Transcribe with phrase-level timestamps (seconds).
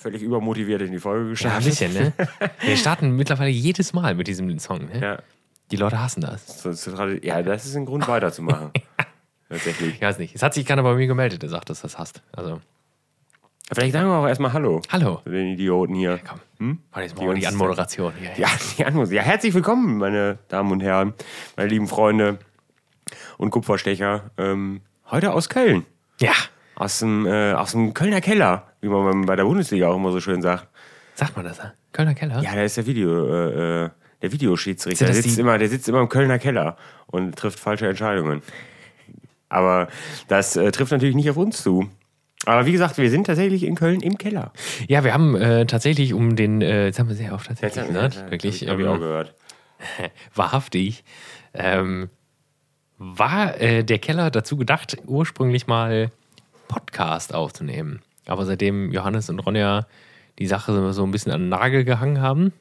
[0.00, 1.62] völlig übermotiviert in die Folge Ja, gestartet.
[1.62, 2.12] ein bisschen, ne?
[2.60, 4.98] Wir starten mittlerweile jedes Mal mit diesem Song, ne?
[5.00, 5.18] Ja,
[5.70, 6.64] Die Leute hassen das.
[7.22, 8.70] ja, das ist ein Grund weiterzumachen.
[9.48, 9.96] Tatsächlich.
[9.96, 10.34] Ich weiß nicht.
[10.34, 12.22] Es hat sich keiner bei mir gemeldet, der sagt, dass das hasst.
[12.32, 12.60] Also,
[13.72, 15.20] Vielleicht sagen wir auch erstmal Hallo hallo.
[15.22, 16.18] zu den Idioten hier.
[16.28, 16.40] Komm.
[16.58, 16.78] Hm?
[16.92, 18.30] Mach jetzt Die mal die uns- Anmoderation hier.
[18.36, 18.48] Ja,
[18.78, 19.12] die Anmus.
[19.12, 21.14] Ja, herzlich willkommen, meine Damen und Herren,
[21.56, 22.38] meine lieben Freunde
[23.38, 24.30] und Kupferstecher.
[24.38, 24.80] Ähm,
[25.10, 25.84] heute aus Köln.
[26.20, 26.32] Ja.
[26.80, 30.20] Aus dem, äh, aus dem Kölner Keller, wie man bei der Bundesliga auch immer so
[30.20, 30.66] schön sagt.
[31.14, 31.58] Sagt man das?
[31.58, 31.74] ja?
[31.92, 32.40] Kölner Keller?
[32.42, 33.90] Ja, da ist der Video, äh, äh,
[34.22, 35.04] der Videoschiedsrichter.
[35.04, 38.40] Der sitzt, immer, der sitzt immer im Kölner Keller und trifft falsche Entscheidungen.
[39.50, 39.88] Aber
[40.28, 41.90] das äh, trifft natürlich nicht auf uns zu.
[42.46, 44.50] Aber wie gesagt, wir sind tatsächlich in Köln im Keller.
[44.88, 48.30] Ja, wir haben äh, tatsächlich um den, äh, jetzt haben wir sehr oft tatsächlich Ja,
[48.30, 49.34] wirklich, Hab ich, hab ich ähm, auch gehört.
[50.34, 51.04] wahrhaftig,
[51.52, 52.08] ähm,
[52.96, 56.10] war äh, der Keller dazu gedacht, ursprünglich mal
[56.70, 58.00] Podcast aufzunehmen.
[58.26, 59.86] Aber seitdem Johannes und Ronja
[60.38, 62.52] die Sache so ein bisschen an den Nagel gehangen haben,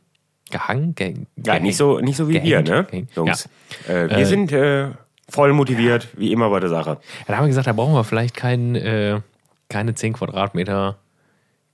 [0.50, 0.96] gehangen?
[0.96, 1.14] Ge
[1.46, 2.84] Ja, nicht so, nicht so wie wir, Gehängt, ne?
[2.86, 3.16] gehängt.
[3.16, 3.48] Jungs.
[3.88, 4.90] Äh, wir sind äh,
[5.30, 6.98] voll motiviert, wie immer bei der Sache.
[7.28, 9.22] Dann haben wir gesagt, da brauchen wir vielleicht kein, äh,
[9.70, 10.98] keine 10 Quadratmeter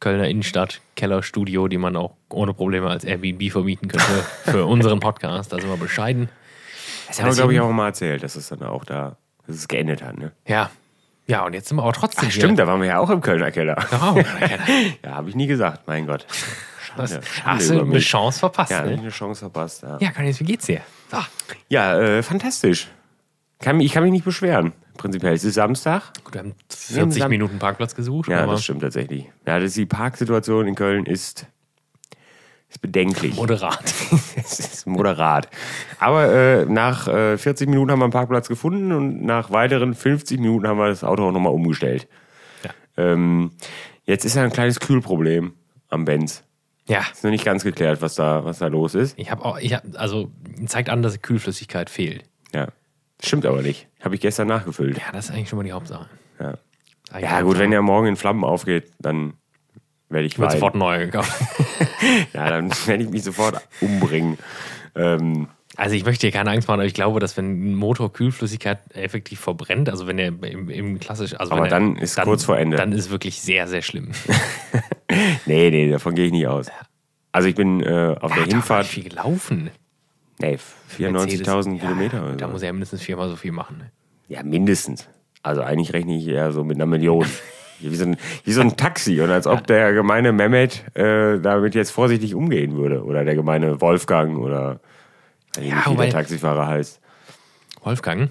[0.01, 4.05] Kölner Innenstadt Kellerstudio, die man auch ohne Probleme als Airbnb vermieten könnte
[4.43, 5.53] für unseren Podcast.
[5.53, 6.29] Da sind wir bescheiden.
[7.07, 9.15] Das haben wir, glaube ich, auch mal erzählt, dass es dann auch da,
[9.47, 10.33] dass es geendet hat, ne?
[10.45, 10.69] Ja.
[11.27, 13.21] Ja, und jetzt sind wir aber trotzdem Ach, stimmt, da waren wir ja auch im
[13.21, 13.75] Kölner Keller.
[13.89, 14.15] Genau.
[15.03, 16.25] Ja, habe ich nie gesagt, mein Gott.
[16.97, 17.99] Was, Schande hast du eine.
[17.99, 18.93] Chance verpasst, Ja, ne?
[18.97, 19.83] eine Chance verpasst.
[19.83, 20.81] Ja, Ja, Conny, wie geht's dir?
[21.11, 21.17] So.
[21.69, 22.87] ja äh, fantastisch.
[23.59, 24.73] Kann, ich kann mich nicht beschweren.
[24.97, 25.33] Prinzipiell.
[25.33, 26.03] Es ist Samstag.
[26.23, 26.53] Gut, wir haben
[26.89, 29.25] Wir haben 40 Sam- Minuten Parkplatz gesucht, Ja, aber das stimmt tatsächlich.
[29.45, 31.47] Ja, das die Parksituation in Köln ist,
[32.75, 33.35] ist bedenklich.
[33.35, 33.83] moderat.
[34.35, 35.49] Es ist moderat.
[35.99, 40.39] Aber äh, nach äh, 40 Minuten haben wir einen Parkplatz gefunden und nach weiteren 50
[40.39, 42.07] Minuten haben wir das Auto auch nochmal umgestellt.
[42.63, 42.71] Ja.
[42.97, 43.51] Ähm,
[44.03, 45.53] jetzt ist ja ein kleines Kühlproblem
[45.89, 46.43] am Benz.
[46.87, 47.01] ja.
[47.11, 49.17] Ist noch nicht ganz geklärt, was da, was da los ist.
[49.17, 50.29] Ich habe auch, ich hab, also
[50.67, 52.23] zeigt an, dass Kühlflüssigkeit fehlt.
[52.53, 52.67] Ja.
[53.23, 53.87] Stimmt aber nicht.
[54.01, 54.97] Habe ich gestern nachgefüllt.
[54.97, 56.07] Ja, das ist eigentlich schon mal die Hauptsache.
[56.39, 56.57] Ja,
[57.17, 59.33] ja gut, wenn der morgen in Flammen aufgeht, dann
[60.09, 60.59] werde ich wird weinen.
[60.59, 61.31] sofort neu gekauft.
[62.33, 64.37] Ja, dann werde ich mich sofort umbringen.
[64.95, 68.13] Ähm, Also ich möchte dir keine Angst machen, aber ich glaube, dass wenn ein Motor
[68.13, 72.19] Kühlflüssigkeit effektiv verbrennt, also wenn er im, im klassisch, also Aber wenn er, dann ist
[72.21, 72.77] kurz vor Ende.
[72.77, 74.11] Dann ist es wirklich sehr, sehr schlimm.
[75.45, 76.67] nee, nee, davon gehe ich nicht aus.
[77.31, 79.69] Also ich bin äh, auf der Hat doch Hinfahrt, viel gelaufen.
[80.39, 80.57] nee,
[80.97, 82.17] 94.000 Mercedes- Kilometer.
[82.17, 82.51] Ja, oder da so.
[82.53, 83.77] muss er ja mindestens viermal so viel machen.
[83.79, 83.91] Ne?
[84.27, 85.07] Ja, mindestens.
[85.43, 87.25] Also eigentlich rechne ich eher so mit einer Million.
[87.79, 89.19] Wie so ein, wie so ein Taxi.
[89.21, 93.03] Und als ob der gemeine Mehmet äh, damit jetzt vorsichtig umgehen würde.
[93.03, 94.79] Oder der gemeine Wolfgang oder
[95.57, 96.99] Ja, nicht, wie der Taxifahrer heißt.
[97.83, 98.29] Wolfgang?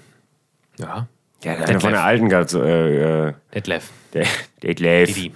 [0.77, 1.07] Ja.
[1.43, 1.81] Ja, einer Detlef.
[1.81, 3.91] von der alten Garde, äh, äh, Detlef.
[4.13, 4.25] der
[4.63, 5.13] Detlef.
[5.13, 5.33] Didi.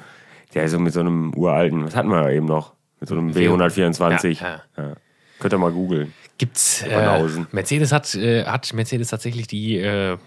[0.55, 2.73] Der so mit so einem uralten, was hatten wir eben noch?
[2.99, 4.41] Mit so einem W124.
[4.41, 4.93] Ja, ja.
[5.39, 6.13] Könnt ihr mal googeln.
[6.39, 7.29] Gibt's äh.
[7.51, 10.17] Mercedes hat, äh, hat Mercedes tatsächlich die äh,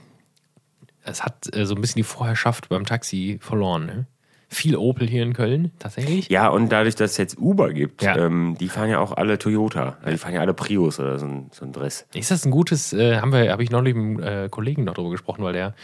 [1.04, 3.86] es hat äh, so ein bisschen die Vorherrschaft beim Taxi verloren.
[3.86, 4.06] Ne?
[4.48, 6.28] Viel Opel hier in Köln, tatsächlich.
[6.28, 8.18] Ja, und dadurch, dass es jetzt Uber gibt, Ja.
[8.18, 9.96] ähm, die fahren ja auch alle Toyota.
[10.00, 12.06] Also die fahren ja alle Prius oder so ein, so ein Dress.
[12.12, 14.92] Ist das ein gutes, äh, haben wir, habe ich neulich mit einem äh, Kollegen noch
[14.92, 15.74] darüber gesprochen, weil der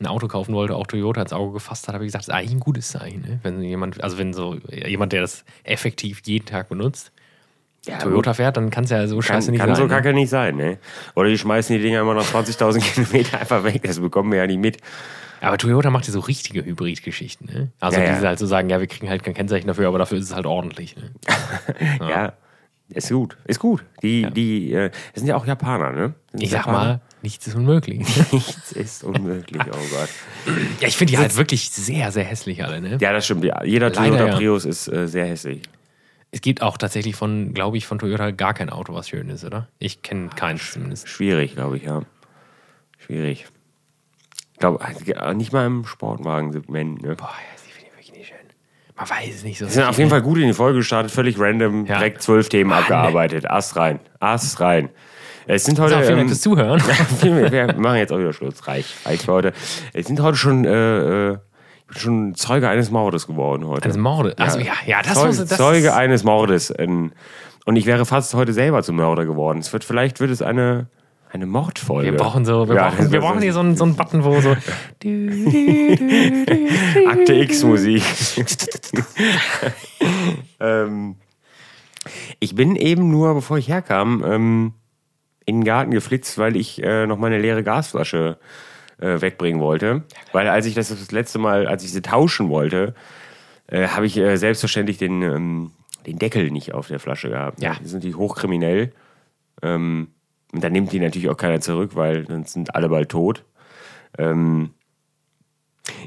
[0.00, 2.34] ein Auto kaufen wollte, auch Toyota ins Auge gefasst hat, habe ich gesagt, das ist
[2.34, 3.40] eigentlich ein gutes Zeichen, ne?
[3.42, 7.12] Wenn jemand, also wenn so jemand, der das effektiv jeden Tag benutzt,
[7.86, 9.76] Ja, Toyota fährt, dann kann es ja so Kann, scheiße nicht kann sein.
[9.76, 9.88] so ne?
[9.88, 10.78] kacke nicht sein, ne?
[11.14, 13.82] Oder die schmeißen die Dinger immer noch 20.000 Kilometer einfach weg.
[13.84, 14.78] Das bekommen wir ja nicht mit.
[15.40, 17.72] Aber Toyota macht ja so richtige Hybrid-Geschichten, ne?
[17.80, 18.14] Also Ja, ja.
[18.14, 20.34] diese halt so sagen, ja, wir kriegen halt kein Kennzeichen dafür, aber dafür ist es
[20.34, 21.10] halt ordentlich, ne?
[22.08, 22.32] Ja.
[22.88, 23.36] ist gut.
[23.44, 23.84] Ist gut.
[24.02, 26.14] Die, die, äh, das sind ja auch Japaner, ne?
[26.32, 26.78] Ich sag Japaner?
[26.78, 27.98] mal, nichts ist unmöglich.
[28.32, 30.08] Nichts ist unmöglich, oh Gott.
[30.80, 32.96] ja, ich finde die halt wirklich sehr, sehr hässlich alle, ne?
[33.00, 33.44] Ja, das stimmt.
[33.44, 34.36] Ja, Jeder Leider, Toyota ja.
[34.36, 35.62] Prius ist äh, sehr hässlich.
[36.34, 39.44] Es gibt auch tatsächlich von, glaube ich, von Toyota gar kein Auto, was schön ist,
[39.44, 39.68] oder?
[39.78, 41.08] Ich kenne keins zumindest.
[41.08, 42.02] Schwierig, glaube ich, ja.
[42.98, 43.46] Schwierig.
[44.52, 44.84] Ich glaube,
[45.36, 47.02] nicht mal im Sportwagensegment.
[47.02, 47.14] Ne?
[47.14, 48.36] Boah, ja, sie finde ich wirklich nicht schön.
[48.96, 49.66] Man weiß es nicht so.
[49.66, 51.98] Wir sind auf jeden Fall gut in die Folge gestartet, völlig random, Ja.
[51.98, 53.48] direkt zwölf Themen abgearbeitet.
[53.48, 54.00] Ast rein.
[54.18, 54.88] Ast rein.
[55.46, 55.94] Es sind heute.
[55.94, 56.82] So, vielen Dank ähm, fürs Zuhören.
[57.52, 58.66] wir machen jetzt auch wieder Schluss.
[58.66, 58.92] Reich.
[59.06, 59.52] Reicht für heute.
[59.92, 61.38] Es sind heute schon, äh, äh,
[61.96, 63.84] schon Zeuge eines Mordes geworden heute.
[63.84, 64.36] Eines Mordes?
[64.38, 66.72] Achso, ja, ja, das Zeuge, muss- das Zeuge eines Mordes.
[66.78, 67.12] ähm,
[67.66, 69.58] Und ich wäre fast heute selber zum Mörder geworden.
[69.58, 70.86] Es wird, vielleicht wird es eine,
[71.32, 72.10] eine Mordfolge.
[72.12, 74.38] Wir brauchen so, wir Ja, brauchen, wir brauchen hier so einen, so einen Button, wo
[74.40, 74.50] so.
[77.08, 78.02] Akte X-Musik.
[80.60, 81.16] ähm,
[82.40, 84.72] ich bin eben nur, bevor ich herkam, ähm,
[85.46, 88.38] in den Garten geflitzt, weil ich äh, noch meine leere Gasflasche
[88.98, 90.02] äh, wegbringen wollte.
[90.32, 92.94] Weil als ich das das letzte Mal, als ich sie tauschen wollte,
[93.66, 95.70] äh, habe ich äh, selbstverständlich den, ähm,
[96.06, 97.62] den Deckel nicht auf der Flasche gehabt.
[97.62, 97.76] Ja.
[97.80, 98.92] Die sind natürlich hochkriminell.
[99.62, 100.08] Ähm,
[100.52, 103.44] und dann nimmt die natürlich auch keiner zurück, weil sonst sind alle bald tot.
[104.18, 104.70] Ähm,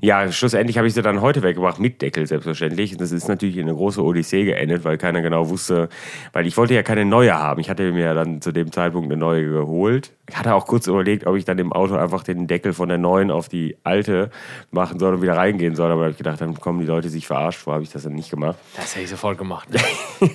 [0.07, 2.95] ja, schlussendlich habe ich sie dann heute weggebracht, mit Deckel selbstverständlich.
[2.95, 5.89] Das ist natürlich eine große Odyssee geendet, weil keiner genau wusste,
[6.31, 7.59] weil ich wollte ja keine neue haben.
[7.59, 10.13] Ich hatte mir dann zu dem Zeitpunkt eine neue geholt.
[10.29, 12.97] Ich hatte auch kurz überlegt, ob ich dann im Auto einfach den Deckel von der
[12.97, 14.31] neuen auf die alte
[14.71, 15.91] machen soll und wieder reingehen soll.
[15.91, 18.03] Aber da habe ich gedacht, dann kommen die Leute sich verarscht vor, habe ich das
[18.03, 18.55] dann nicht gemacht.
[18.77, 19.69] Das hätte ich sofort gemacht.
[19.69, 19.79] Ne?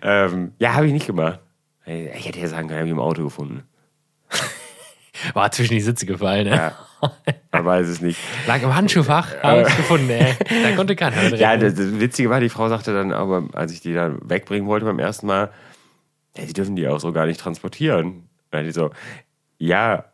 [0.00, 1.40] Ähm, ja, habe ich nicht gemacht.
[1.84, 3.64] Ich hätte ja sagen können, habe ich im Auto gefunden.
[5.34, 6.48] War zwischen die Sitze gefallen.
[6.48, 6.54] Ne?
[6.54, 6.87] Ja.
[7.52, 8.18] Man weiß es nicht.
[8.46, 10.10] Lag im Handschuhfach, habe ich gefunden.
[10.10, 10.34] Ey.
[10.62, 11.38] Da konnte keiner drin.
[11.38, 14.86] Ja, das, Witzige war, die Frau sagte dann aber, als ich die dann wegbringen wollte
[14.86, 15.50] beim ersten Mal,
[16.36, 18.28] ja, sie dürfen die auch so gar nicht transportieren.
[18.52, 18.90] Und die so,
[19.58, 20.04] ja,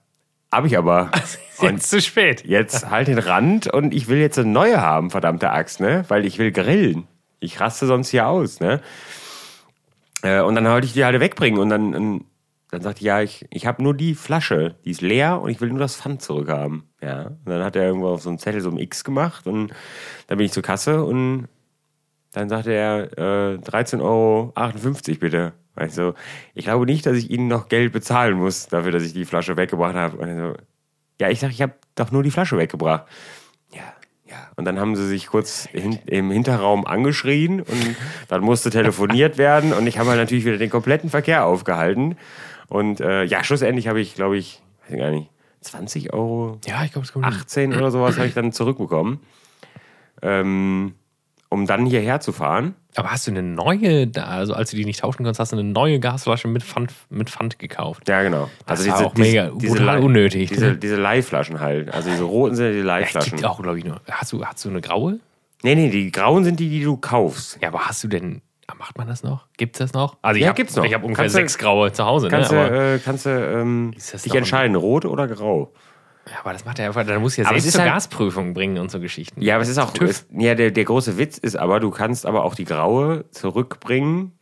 [0.52, 1.10] habe ich aber.
[1.60, 2.44] Jetzt zu spät.
[2.44, 6.04] Jetzt halt den Rand und ich will jetzt eine neue haben, verdammte Axt, ne?
[6.08, 7.06] Weil ich will grillen.
[7.38, 8.80] Ich raste sonst hier aus, ne?
[10.22, 12.24] Äh, und dann wollte ich die halt wegbringen und dann,
[12.74, 15.60] dann sagte ich, ja, ich, ich habe nur die Flasche, die ist leer und ich
[15.60, 16.84] will nur das Pfand zurückhaben.
[17.00, 17.26] Ja.
[17.26, 19.72] Und dann hat er irgendwo auf so einem Zettel so ein X gemacht und
[20.26, 21.48] dann bin ich zur Kasse und
[22.32, 24.52] dann sagte er, äh, 13,58 Euro
[25.20, 25.52] bitte.
[25.76, 26.14] Also,
[26.54, 29.56] ich glaube nicht, dass ich Ihnen noch Geld bezahlen muss dafür, dass ich die Flasche
[29.56, 30.16] weggebracht habe.
[30.16, 30.56] Und er so,
[31.20, 33.06] ja, ich sag, ich habe doch nur die Flasche weggebracht.
[33.72, 33.82] Ja,
[34.28, 34.50] ja.
[34.56, 37.96] Und dann haben sie sich kurz hin, im Hinterraum angeschrien und
[38.28, 42.16] dann musste telefoniert werden und ich habe halt natürlich wieder den kompletten Verkehr aufgehalten.
[42.68, 45.30] Und äh, ja, schlussendlich habe ich, glaube ich, weiß ich gar nicht,
[45.60, 47.34] 20 Euro, Ja, ich glaube, es kommt hin.
[47.34, 49.20] 18 oder sowas habe ich dann zurückbekommen.
[50.22, 50.94] Ähm,
[51.50, 52.74] um dann hierher zu fahren.
[52.96, 55.68] Aber hast du eine neue, also als du die nicht tauschen konntest, hast du eine
[55.68, 58.08] neue Gasflasche mit Pfand, mit Pfand gekauft?
[58.08, 58.48] Ja, genau.
[58.66, 60.48] Das war auch mega brutal Leih- unnötig.
[60.48, 61.92] Diese, diese Leihflaschen halt.
[61.92, 63.32] Also diese roten sind ja die Ja, Leihflaschen.
[63.36, 64.00] gibt auch, glaube ich, nur.
[64.10, 65.20] Hast du, hast du eine graue?
[65.62, 67.58] nee, nee, die grauen sind die, die du kaufst.
[67.62, 68.42] Ja, aber hast du denn.
[68.68, 69.46] Ah, Macht man das noch?
[69.56, 70.16] Gibt es das noch?
[70.22, 70.84] Also, ich Ja, habe gibt's noch.
[70.84, 72.30] Ich habe ungefähr Kannst du- sechs graue zu Hause, ne?
[72.30, 75.72] Kannst du, Aber, äh, kannst du ähm, dich entscheiden, rot oder grau.
[76.30, 77.04] ja, aber das macht er einfach.
[77.06, 79.40] Dann muss ja selbst zur halt- Gasprüfung bringen und so Geschichten.
[79.42, 79.92] Ja, aber es ist auch.
[80.00, 84.32] Es, ja, der, der große Witz ist aber, du kannst aber auch die graue zurückbringen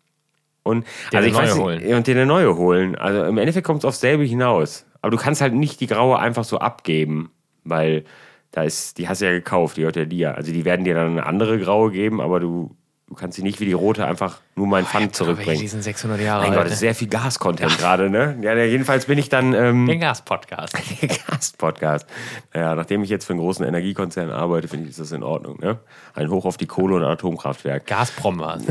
[0.62, 1.96] und Dir also eine ich weiß neue nicht, holen.
[1.96, 2.96] und dir eine neue holen.
[2.96, 4.86] Also im Endeffekt kommt es aufs selbe hinaus.
[5.00, 7.32] Aber du kannst halt nicht die graue einfach so abgeben,
[7.64, 8.04] weil
[8.52, 10.36] da ist, die hast du ja gekauft, die gehört ja dir.
[10.36, 12.76] Also die werden dir dann eine andere graue geben, aber du,
[13.12, 15.60] du kannst sie nicht wie die rote einfach nur mein Pfand Aber welche, zurückbringen.
[15.60, 16.54] die sind 600 Jahre Mein.
[16.54, 18.38] Gott, das ist sehr viel Gas-Content gerade, ne?
[18.40, 19.52] Ja, ja, jedenfalls bin ich dann.
[19.52, 20.74] Ähm, Den Gas-Podcast.
[21.02, 22.06] der Gas-Podcast.
[22.54, 25.58] Ja, nachdem ich jetzt für einen großen Energiekonzern arbeite, finde ich, ist das in Ordnung.
[25.60, 25.78] Ne?
[26.14, 27.86] Ein Hoch auf die Kohle- und Atomkraftwerk.
[27.86, 28.64] Gazprom war es.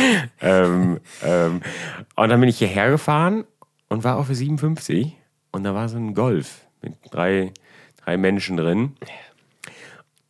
[0.40, 1.62] ähm, ähm,
[2.14, 3.44] und dann bin ich hierher gefahren
[3.88, 5.16] und war auf der 57
[5.50, 7.52] und da war so ein Golf mit drei,
[8.04, 8.94] drei Menschen drin.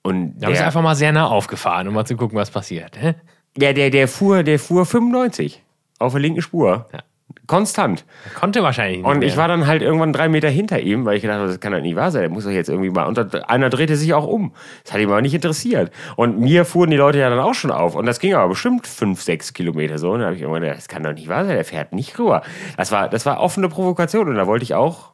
[0.03, 3.01] Und Da du der, einfach mal sehr nah aufgefahren, um mal zu gucken, was passiert.
[3.01, 3.15] hä?
[3.57, 5.63] der, der, fuhr, der fuhr 95
[5.99, 6.87] auf der linken Spur.
[6.93, 7.01] Ja.
[7.47, 8.05] Konstant.
[8.39, 9.29] Konnte wahrscheinlich nicht Und mehr.
[9.29, 11.73] ich war dann halt irgendwann drei Meter hinter ihm, weil ich gedacht habe, das kann
[11.73, 12.23] doch nicht wahr sein.
[12.23, 13.05] Der muss doch jetzt irgendwie mal.
[13.07, 14.53] Und einer drehte sich auch um.
[14.85, 15.91] Das hat ihn aber nicht interessiert.
[16.17, 17.95] Und mir fuhren die Leute ja dann auch schon auf.
[17.95, 20.11] Und das ging aber bestimmt fünf, sechs Kilometer so.
[20.13, 21.55] Und dann habe ich irgendwann gedacht, das kann doch nicht wahr sein.
[21.55, 22.43] Der fährt nicht rüber.
[22.77, 24.29] Das war, das war offene Provokation.
[24.29, 25.12] Und da wollte ich auch,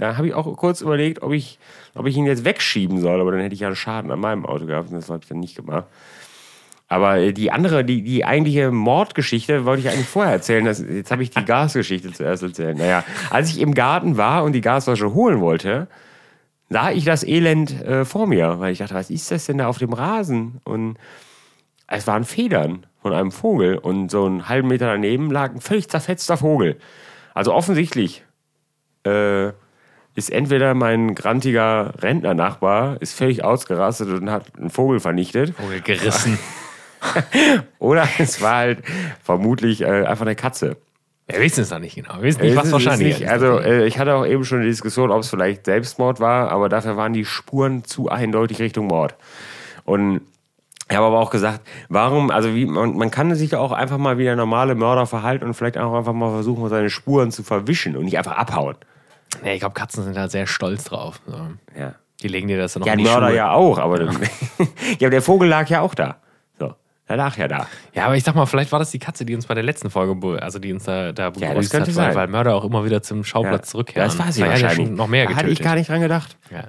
[0.00, 1.58] da habe ich auch kurz überlegt, ob ich,
[1.94, 3.20] ob ich ihn jetzt wegschieben soll.
[3.20, 4.88] Aber dann hätte ich ja einen Schaden an meinem Auto gehabt.
[4.88, 5.84] Und das habe ich dann nicht gemacht.
[6.88, 10.64] Aber äh, die andere, die, die eigentliche Mordgeschichte wollte ich eigentlich vorher erzählen.
[10.64, 12.78] Das, jetzt habe ich die Gasgeschichte zuerst erzählt.
[12.78, 15.86] Naja, als ich im Garten war und die Gasflasche holen wollte,
[16.70, 19.66] sah ich das Elend äh, vor mir, weil ich dachte, was ist das denn da
[19.66, 20.62] auf dem Rasen?
[20.64, 20.96] Und
[21.86, 25.90] es waren Federn von einem Vogel und so einen halben Meter daneben lag ein völlig
[25.90, 26.78] zerfetzter Vogel.
[27.34, 28.24] Also offensichtlich
[29.04, 29.52] äh,
[30.14, 36.38] ist entweder mein grantiger Rentnernachbar ist völlig ausgerastet und hat einen Vogel vernichtet Vogel gerissen.
[37.78, 38.82] oder es war halt
[39.22, 40.76] vermutlich äh, einfach eine Katze.
[41.26, 42.16] Wir wissen es noch nicht genau.
[42.16, 43.30] Wir wissen nicht, Es was wahrscheinlich ist nicht.
[43.30, 46.68] Also äh, ich hatte auch eben schon eine Diskussion, ob es vielleicht Selbstmord war, aber
[46.68, 49.14] dafür waren die Spuren zu eindeutig Richtung Mord.
[49.84, 50.22] Und
[50.90, 54.18] ich habe aber auch gesagt, warum, also wie, man, man kann sich auch einfach mal
[54.18, 57.96] wie der normale Mörder verhalten und vielleicht auch einfach mal versuchen, seine Spuren zu verwischen
[57.96, 58.74] und nicht einfach abhauen.
[59.42, 61.20] Nee, ich glaube, Katzen sind halt sehr stolz drauf.
[61.26, 61.36] So.
[61.78, 63.36] Ja, Die legen dir das dann noch ja in die Mörder Schuhe.
[63.36, 64.08] ja auch, aber ja,
[65.00, 66.16] aber der Vogel lag ja auch da.
[66.58, 66.74] So,
[67.08, 67.66] der lag ja da.
[67.94, 69.90] Ja, aber ich sag mal, vielleicht war das die Katze, die uns bei der letzten
[69.90, 72.14] Folge, also die uns da, da das begrüßt könnte hat, sein.
[72.14, 73.24] weil Mörder auch immer wieder zum Ja.
[73.24, 74.08] Schauplatz zurückkehren.
[74.08, 74.86] Das war sie Da ja wahrscheinlich.
[74.88, 75.44] schon noch mehr Da getötet.
[75.44, 76.36] hatte ich gar nicht dran gedacht.
[76.50, 76.64] ja.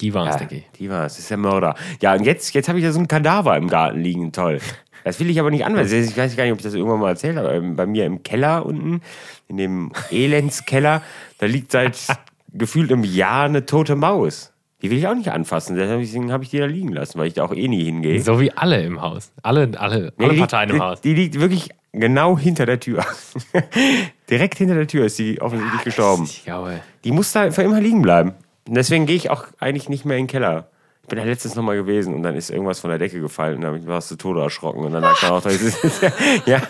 [0.00, 0.64] Die waren es, Ja, denke ich.
[0.78, 1.74] die war es, das ist der Mörder.
[2.00, 4.58] Ja, und jetzt, jetzt habe ich ja so ein Kadaver im Garten liegen, toll.
[5.04, 5.92] Das will ich aber nicht anwenden.
[5.92, 7.48] Ich weiß gar nicht, ob ich das irgendwann mal erzählt habe.
[7.50, 9.00] aber Bei mir im Keller unten,
[9.48, 11.02] in dem Elendskeller,
[11.38, 11.98] da liegt seit
[12.52, 14.52] gefühlt einem Jahr eine tote Maus.
[14.82, 15.76] Die will ich auch nicht anfassen.
[15.76, 18.20] Deswegen habe ich die da liegen lassen, weil ich da auch eh nie hingehe.
[18.22, 19.30] So wie alle im Haus.
[19.42, 21.00] Alle, alle, Nee, alle Parteien liegt, im Haus.
[21.02, 23.04] Die, liegt wirklich genau hinter der Tür.
[24.30, 26.24] Direkt hinter der Tür ist sie offensichtlich gestorben.
[26.24, 28.32] Ich glaube, Die muss da für immer liegen bleiben.
[28.66, 30.68] Und deswegen gehe ich auch eigentlich nicht mehr in den Keller.
[31.10, 33.62] Ich bin da letztens nochmal gewesen und dann ist irgendwas von der Decke gefallen und
[33.62, 34.84] da bin ich was zu Tode erschrocken.
[34.84, 35.82] Und dann lag da auch, ist,
[36.46, 36.62] ja,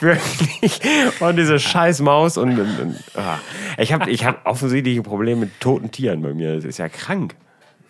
[0.00, 0.80] wirklich.
[1.18, 3.38] Und diese scheiß Maus und, und, und ah.
[3.78, 6.56] ich habe ich hab offensichtlich ein Problem mit toten Tieren bei mir.
[6.56, 7.36] Das ist ja krank.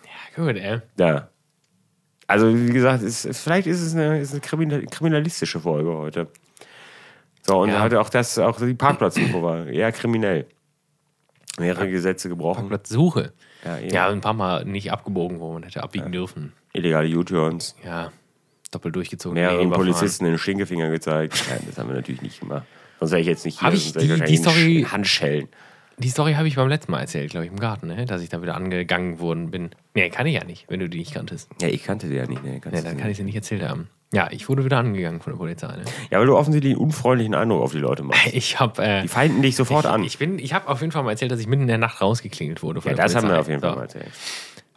[0.05, 0.79] ja, gut, ey.
[0.97, 1.27] Ja.
[2.25, 6.27] Also, wie gesagt, es, es, vielleicht ist es eine, ist eine kriminal, kriminalistische Folge heute.
[7.45, 7.81] So, und Ja.
[7.81, 10.45] halt auch das, auch die Parkplatzsuche war eher kriminell.
[11.59, 12.67] Mehrere Gesetze gebrochen.
[12.67, 13.33] Platzsuche.
[13.65, 13.89] Ja, eben.
[13.93, 16.53] Ja, ein paar Mal nicht abgebogen, wo man hätte abbiegen dürfen.
[16.73, 17.75] Illegale U-Turns.
[17.83, 18.11] Ja,
[18.71, 19.33] doppelt durchgezogen.
[19.35, 19.69] Mehreren.
[19.71, 21.43] Polizisten den Stinkefinger gezeigt.
[21.49, 22.65] Ja, das haben wir natürlich nicht gemacht.
[22.99, 23.67] Sonst wäre ich jetzt nicht hier.
[23.67, 25.47] Hab ich die- wahrscheinlich die Story- Handschellen.
[25.99, 28.05] Die Story habe ich beim letzten Mal erzählt, glaube ich, im Garten, ne?
[28.05, 29.71] dass ich da wieder angegangen worden bin.
[29.95, 31.49] Nee, kann ich ja nicht, wenn du die nicht kanntest.
[31.59, 32.43] Ja, ich kannte die ja nicht.
[32.43, 33.87] Nee, Nee, dann kann ich sie nicht erzählt haben.
[34.13, 35.67] Ja, ich wurde wieder angegangen von der Polizei.
[35.67, 35.83] Ne?
[36.09, 38.27] ja, weil du offensichtlich einen unfreundlichen Eindruck auf die Leute machst.
[38.33, 40.03] Ich habe äh, Die feinden dich sofort an.
[40.03, 42.01] ich bin, ich habe auf jeden Fall mal erzählt, dass ich mitten in der Nacht
[42.01, 42.81] rausgeklingelt wurde.
[42.81, 43.75] Von ja, der das haben wir auf jeden Fall So.
[43.75, 44.11] mal erzählt.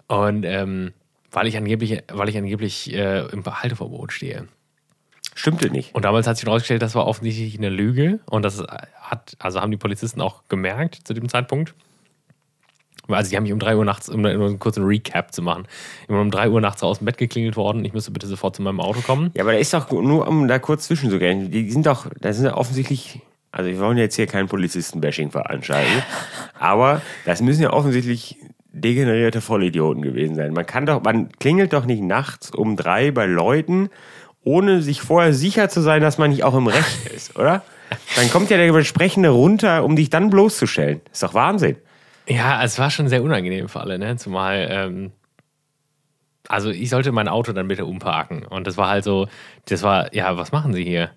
[0.09, 0.93] Und ähm,
[1.31, 4.49] weil ich angeblich, weil ich angeblich äh, im Halteverbot stehe.
[5.37, 5.95] Stimmte nicht.
[5.95, 8.19] Und damals hat sich herausgestellt, das war offensichtlich eine Lüge.
[8.27, 8.63] Und das
[9.01, 11.75] hat, also haben die Polizisten auch gemerkt zu dem Zeitpunkt.
[13.13, 15.67] Also die haben mich um 3 Uhr nachts, um einen kurzen Recap zu machen,
[16.09, 17.85] immer um 3 Uhr nachts aus dem Bett geklingelt worden.
[17.85, 19.31] Ich müsste bitte sofort zu meinem Auto kommen.
[19.35, 22.47] Ja, aber da ist doch nur, um da kurz zwischenzugehen, die sind doch, da sind
[22.47, 23.21] ja offensichtlich,
[23.53, 26.03] also wir wollen jetzt hier kein Polizisten-Bashing veranstalten,
[26.59, 28.37] aber das müssen ja offensichtlich
[28.73, 30.53] degenerierte Vollidioten gewesen sein.
[30.53, 33.91] Man kann doch, man klingelt doch nicht nachts um drei bei Leuten,
[34.43, 37.63] ohne sich vorher sicher zu sein, dass man nicht auch im Recht ist, oder?
[38.17, 41.01] Dann kommt ja der Besprechende runter, um dich dann bloßzustellen.
[41.13, 41.77] ist doch Wahnsinn.
[42.31, 44.17] Ja, es war schon sehr unangenehm für alle, ne?
[44.17, 45.13] Zumal, ähm,
[46.49, 48.47] also ich sollte mein Auto dann bitte umparken.
[48.47, 49.27] Und das war halt so,
[49.67, 51.11] das war, ja, was machen Sie hier?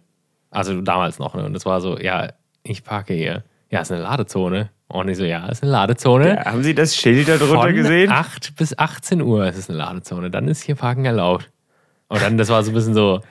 [0.49, 1.45] Also damals noch, ne?
[1.45, 3.43] Und das war so, ja, ich parke hier.
[3.69, 4.71] Ja, ist eine Ladezone.
[4.87, 6.35] Und ich so, ja, ist eine Ladezone.
[6.35, 8.11] Ja, haben Sie das Schild da drunter Von gesehen?
[8.11, 10.31] 8 bis 18 Uhr ist es eine Ladezone.
[10.31, 11.51] Dann ist hier Parken erlaubt.
[12.07, 13.21] Und dann, das war so ein bisschen so.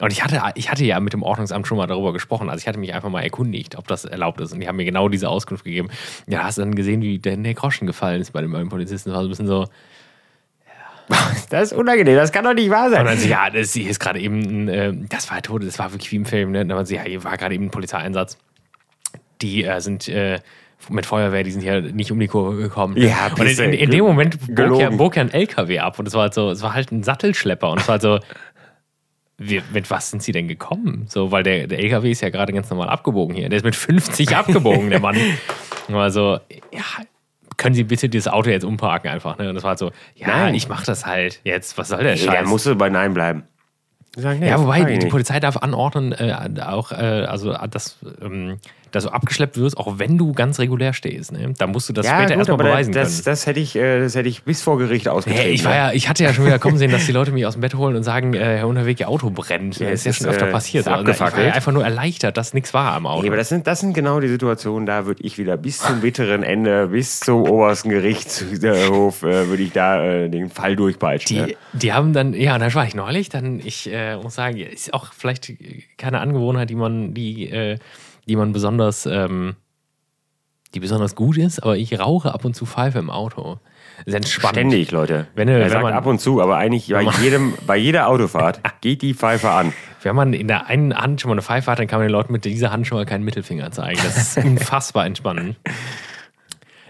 [0.00, 2.48] Und ich hatte, ich hatte ja mit dem Ordnungsamt schon mal darüber gesprochen.
[2.48, 4.52] Also ich hatte mich einfach mal erkundigt, ob das erlaubt ist.
[4.52, 5.90] Und die haben mir genau diese Auskunft gegeben.
[6.26, 9.10] Ja, hast du dann gesehen, wie der, der Groschen gefallen ist bei dem, Polizisten.
[9.10, 9.66] Das war so ein bisschen so.
[11.50, 13.04] Das ist unangenehm, das kann doch nicht wahr Und sein.
[13.04, 15.92] dann so, ja, das hier ist gerade eben, ein, äh, das war tot, das war
[15.92, 16.52] wirklich wie im Film.
[16.52, 16.60] Ne?
[16.60, 18.38] Und dann ja, hier war gerade eben ein Polizeieinsatz.
[19.42, 20.38] Die äh, sind äh,
[20.88, 22.96] mit Feuerwehr, die sind hier nicht um die Kurve gekommen.
[22.96, 26.08] Ja, und in, in, in dem Moment bog ja, bog ja ein LKW ab und
[26.08, 28.18] es war halt so, es war halt ein Sattelschlepper und es war halt so,
[29.40, 31.06] wie, mit was sind sie denn gekommen?
[31.08, 33.48] So, weil der, der LKW ist ja gerade ganz normal abgebogen hier.
[33.48, 35.16] Der ist mit 50 abgebogen, der Mann.
[35.88, 36.38] Und war so,
[36.72, 36.82] ja,
[37.56, 39.38] können Sie bitte dieses Auto jetzt umparken einfach?
[39.38, 39.48] Ne?
[39.48, 40.54] Und das war halt so, ja, Nein.
[40.54, 41.76] ich mach das halt jetzt.
[41.78, 42.34] Was soll der Nee, Scheiß?
[42.34, 43.42] dann musst du bei Nein bleiben.
[44.16, 45.06] Sagen, nee, Ja, wobei die, die.
[45.06, 48.58] Polizei darf anordnen, äh, auch, äh, also dass, ähm,
[48.90, 51.32] dass du abgeschleppt wirst, auch wenn du ganz regulär stehst.
[51.32, 51.52] Ne?
[51.56, 53.24] Da musst du das ja, später gut, erstmal beweisen das, können.
[53.24, 55.44] das, hätte ich, äh, das hätte ich bis vor Gericht ausgetreten.
[55.44, 57.46] Hey, ich, war ja, ich hatte ja schon wieder kommen sehen, dass die Leute mich
[57.46, 59.78] aus dem Bett holen und sagen, äh, Herr Unterweg, Ihr Auto brennt.
[59.78, 60.88] Ja, das ist ja ist, schon öfter äh, passiert.
[60.88, 63.22] Also, ich war ja einfach nur erleichtert, dass nichts war am Auto.
[63.22, 66.00] Nee, aber das sind, das sind genau die Situationen, da würde ich wieder bis zum
[66.00, 71.36] bitteren Ende, bis zum obersten Gerichtshof, äh, würde ich da äh, den Fall durchpeitschen.
[71.36, 71.56] Die, ne?
[71.72, 75.12] die haben dann, ja, da war ich neulich, dann, ich äh, muss sagen, ist auch
[75.12, 75.52] vielleicht
[75.96, 77.78] keine Angewohnheit, die man, die, äh,
[78.30, 79.56] die man besonders, ähm,
[80.74, 83.58] die besonders gut ist, aber ich rauche ab und zu Pfeife im Auto.
[84.06, 84.54] Sehr entspannt.
[84.54, 85.26] Ständig, Leute.
[85.34, 88.60] Wenn er wenn sagt man- ab und zu, aber eigentlich bei, jedem, bei jeder Autofahrt
[88.80, 89.72] geht die Pfeife an.
[90.02, 92.12] Wenn man in der einen Hand schon mal eine Pfeife hat, dann kann man den
[92.12, 93.98] Leuten mit dieser Hand schon mal keinen Mittelfinger zeigen.
[94.02, 95.56] Das ist unfassbar entspannend.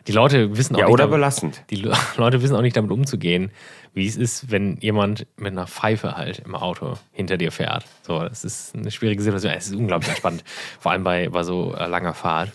[0.06, 1.62] Die Leute wissen auch Ja, nicht, oder damit, belastend.
[1.70, 3.50] die Le- Leute wissen auch nicht damit umzugehen,
[3.92, 7.84] wie es ist, wenn jemand mit einer Pfeife halt im Auto hinter dir fährt.
[8.02, 9.52] So, das ist eine schwierige Situation.
[9.52, 10.44] Es ist unglaublich entspannt.
[10.80, 12.52] Vor allem bei, bei so äh, langer Fahrt,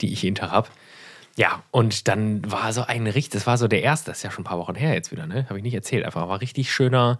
[0.00, 0.68] die ich jeden Tag habe.
[1.36, 4.30] Ja, und dann war so ein richtig, das war so der erste, das ist ja
[4.30, 5.46] schon ein paar Wochen her jetzt wieder, ne?
[5.48, 6.04] Habe ich nicht erzählt.
[6.04, 7.18] Einfach war richtig schöner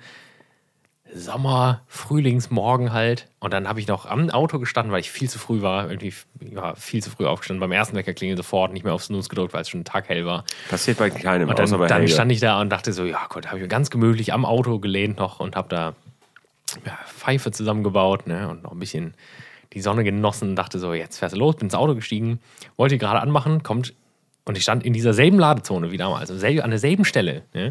[1.15, 3.29] Sommer, Frühlingsmorgen halt.
[3.41, 5.91] Und dann habe ich noch am Auto gestanden, weil ich viel zu früh war.
[5.91, 6.13] Irgendwie
[6.55, 7.61] ja, viel zu früh aufgestanden.
[7.61, 10.45] Beim ersten Wecker klingelt sofort, nicht mehr auf Snooze gedrückt, weil es schon taghell war.
[10.69, 12.13] Passiert bei keinem, Und dann, außer bei dann Helge.
[12.13, 14.79] stand ich da und dachte so, ja Gott, habe ich mir ganz gemütlich am Auto
[14.79, 15.95] gelehnt noch und habe da
[16.87, 19.15] ja, Pfeife zusammengebaut ne, und noch ein bisschen
[19.73, 20.57] die Sonne genossen.
[20.57, 22.41] Dachte so, jetzt fährst du los, bin ins Auto gestiegen,
[22.77, 23.95] wollte gerade anmachen, kommt
[24.45, 27.43] und ich stand in dieser selben Ladezone wie damals, also an derselben Stelle.
[27.55, 27.67] Ne?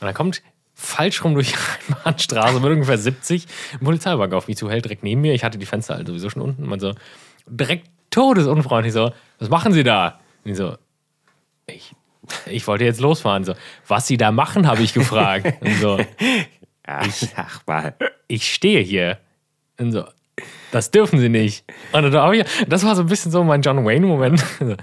[0.00, 0.42] Und dann kommt
[0.76, 1.56] falsch rum durch die
[1.94, 5.34] Rheinbahnstraße mit ungefähr 70 ein Polizeiwagen auf mich zu, hält direkt neben mir.
[5.34, 6.66] Ich hatte die Fenster halt sowieso schon unten.
[6.66, 6.92] Man so,
[7.46, 10.20] direkt todesunfreundlich so, was machen Sie da?
[10.44, 10.76] Und ich so,
[11.66, 11.92] ich
[12.46, 13.44] ich wollte jetzt losfahren.
[13.44, 13.54] So,
[13.86, 15.46] was sie da machen, habe ich gefragt.
[15.60, 15.98] Und so,
[16.86, 17.06] Ach,
[17.36, 17.94] ach mal.
[18.28, 19.18] ich stehe hier.
[19.78, 20.04] Und so,
[20.70, 21.64] das dürfen sie nicht.
[21.92, 24.44] Und dann ich, das war so ein bisschen so mein John Wayne-Moment.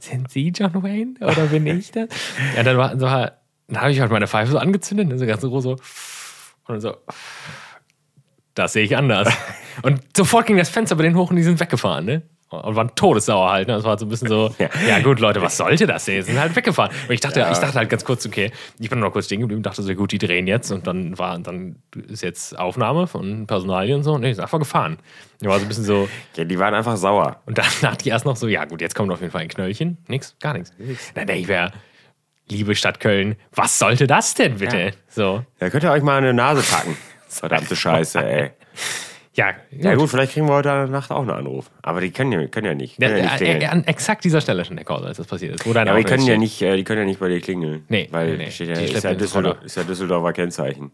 [0.00, 2.08] Sind Sie John Wayne oder bin ich das?
[2.56, 3.06] Ja, dann, war, so,
[3.72, 5.70] dann habe ich halt meine Pfeife so angezündet, ne, so ganz groß so.
[5.72, 5.78] Und
[6.68, 6.96] dann so,
[8.54, 9.28] das sehe ich anders.
[9.82, 12.22] Und sofort ging das Fenster bei denen hoch und die sind weggefahren, ne?
[12.50, 13.68] Und waren todessauer halt.
[13.68, 13.72] Ne?
[13.74, 14.68] Das war so ein bisschen so, Ja.
[14.86, 16.04] ja, gut, Leute, was sollte das?
[16.04, 16.94] Die sind halt weggefahren.
[17.08, 17.50] Und ich dachte, Ja.
[17.50, 20.12] ich dachte halt ganz kurz, okay, ich bin noch kurz stehen geblieben, dachte so, gut,
[20.12, 21.76] die drehen jetzt und dann war, dann
[22.08, 24.18] ist jetzt Aufnahme von Personalien und so.
[24.18, 24.98] Nee, ist einfach gefahren.
[25.40, 27.40] Ich war so ein bisschen so, Ja, die waren einfach sauer.
[27.46, 29.48] und dann dachte ich erst noch so, ja gut, jetzt kommt auf jeden Fall ein
[29.48, 29.96] Knöllchen.
[30.08, 30.72] Nix, gar nichts.
[31.14, 31.72] Dann denke ich mir,
[32.52, 34.78] liebe Stadt Köln, was sollte das denn bitte?
[34.78, 34.90] Ja.
[35.08, 36.96] So, Da könnt ihr euch mal eine Nase packen.
[37.28, 38.50] Verdammte Scheiße, ey.
[39.34, 41.70] ja, Ja gut, vielleicht kriegen wir heute Nacht auch einen Anruf.
[41.80, 43.00] Aber die können ja, können ja nicht.
[43.00, 43.62] Ja, Können ja nicht klingeln.
[43.62, 45.66] äh, an exakt dieser Stelle schon der Call, als das passiert ist.
[45.66, 47.84] Wo Ja, aber die können ja nicht, äh, die können ja nicht bei dir klingeln.
[47.88, 48.50] Nee, weil nee, nee.
[48.50, 50.92] Steht ja, Die ist, ja Düsseldorf, ist ja Düsseldorfer Kennzeichen.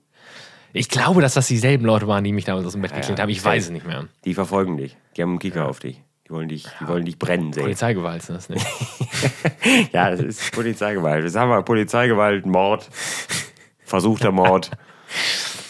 [0.72, 3.30] Ich glaube, dass das dieselben Leute waren, die mich damals aus dem Bett geklingt haben.
[3.30, 4.04] Ich weiß es nicht mehr.
[4.24, 4.96] Die verfolgen dich.
[5.16, 6.02] Die haben einen Kicker auf dich.
[6.28, 7.62] Die wollen dich, die wollen dich brennen sehen.
[7.62, 8.56] Polizeigewalt ist das, ne?
[9.92, 11.24] Ja, es ist Polizeigewalt.
[11.24, 12.88] Das haben wir Polizeigewalt, Mord,
[13.80, 14.70] versuchter Mord.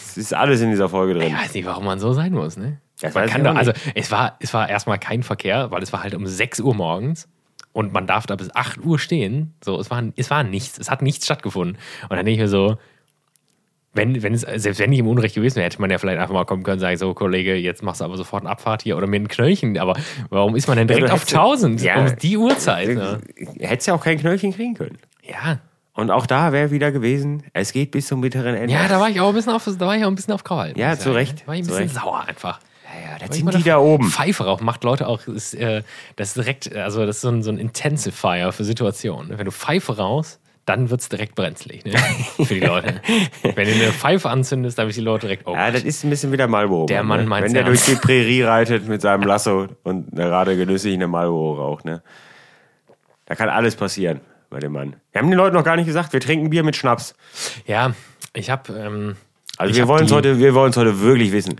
[0.05, 1.27] Es ist alles in dieser Folge drin.
[1.27, 2.81] Ich weiß nicht, warum man so sein muss, ne?
[2.99, 5.81] Das man weiß kann ich doch, also es war, es war erstmal kein Verkehr, weil
[5.81, 7.29] es war halt um 6 Uhr morgens
[7.71, 9.53] und man darf da bis 8 Uhr stehen.
[9.63, 11.77] So, es war, es war nichts, es hat nichts stattgefunden.
[12.03, 12.77] Und dann denke ich mir so,
[13.99, 16.33] wenn, wenn es, selbst wenn ich im Unrecht gewesen wäre, hätte man ja vielleicht einfach
[16.33, 18.97] mal kommen können und sagen, so Kollege, jetzt machst du aber sofort eine Abfahrt hier
[18.97, 19.77] oder mir ein Knöllchen.
[19.77, 19.93] Aber
[20.29, 21.99] warum ist man denn direkt du auf hättest- 1000 Ja.
[21.99, 22.87] um die Uhrzeit?
[22.89, 23.19] Ne?
[23.59, 24.97] Hättest ja auch kein Knöllchen kriegen können.
[25.23, 25.59] Ja.
[25.93, 28.73] Und auch da wäre wieder gewesen, es geht bis zum bitteren Ende.
[28.73, 30.43] Ja, da war ich auch ein bisschen auf, da war ich auch ein bisschen auf
[30.45, 30.73] Krawall.
[30.77, 31.11] Ja, zu.
[31.11, 31.95] Recht, Da war ich ein bisschen Recht.
[31.95, 32.59] sauer einfach.
[32.85, 34.09] ja, da Weil sind die da oben.
[34.09, 35.83] Pfeife rauchen macht Leute auch, ist, äh,
[36.15, 39.37] das ist direkt, also das ist so ein, so ein Intensifier für Situationen.
[39.37, 41.93] Wenn du Pfeife raus, dann wird es direkt brenzlig ne?
[42.45, 43.01] für die Leute.
[43.41, 46.11] Wenn du eine Pfeife anzündest, dann wissen die Leute direkt, oh, Ja, das ist ein
[46.11, 46.85] bisschen wieder Marlboro.
[46.85, 47.25] Der Mann ne?
[47.25, 51.55] meint's Wenn der durch die Prärie reitet mit seinem Lasso und gerade genüsslich eine Marlboro
[51.55, 52.03] raucht, ne?
[53.25, 54.95] Da kann alles passieren bei dem Mann.
[55.11, 57.15] Wir haben den Leuten noch gar nicht gesagt, wir trinken Bier mit Schnaps.
[57.65, 57.93] ja,
[58.33, 59.15] ich habe, ähm,
[59.57, 61.55] Also Ich wir wollen es heute, wir heute wirklich wissen.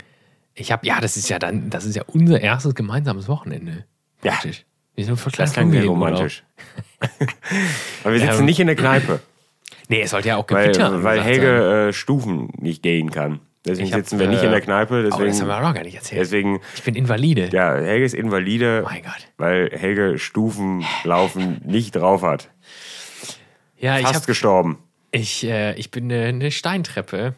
[0.54, 3.84] ich habe, ja, das ist ja dann, das ist ja unser erstes gemeinsames Wochenende.
[4.22, 4.32] Ja.
[4.32, 4.58] Praktisch.
[4.58, 4.69] Wir
[5.04, 6.08] sind voll Das klang Familienurlaub.
[6.10, 6.44] romantisch.
[8.04, 9.20] Aber wir sitzen Ähm, nicht in der Kneipe,
[9.88, 11.24] Nee, es sollte ja auch weil, Gewitter weil sein.
[11.26, 13.40] Helge äh, Stufen nicht gehen kann.
[13.66, 15.00] Deswegen Ich hab, sitzen wir nicht äh, in der Kneipe.
[15.00, 16.20] Oh, das haben Deswegen, wir auch gar nicht erzählt.
[16.20, 17.48] deswegen Ich bin Invalide.
[17.52, 19.28] ja, Helge ist Invalide, Mein Gott.
[19.36, 22.50] weil Helge Stufen laufen nicht drauf hat.
[23.78, 24.78] Ja, ich Fast habe gestorben.
[25.10, 27.34] Ich, äh, ich bin eine Steintreppe.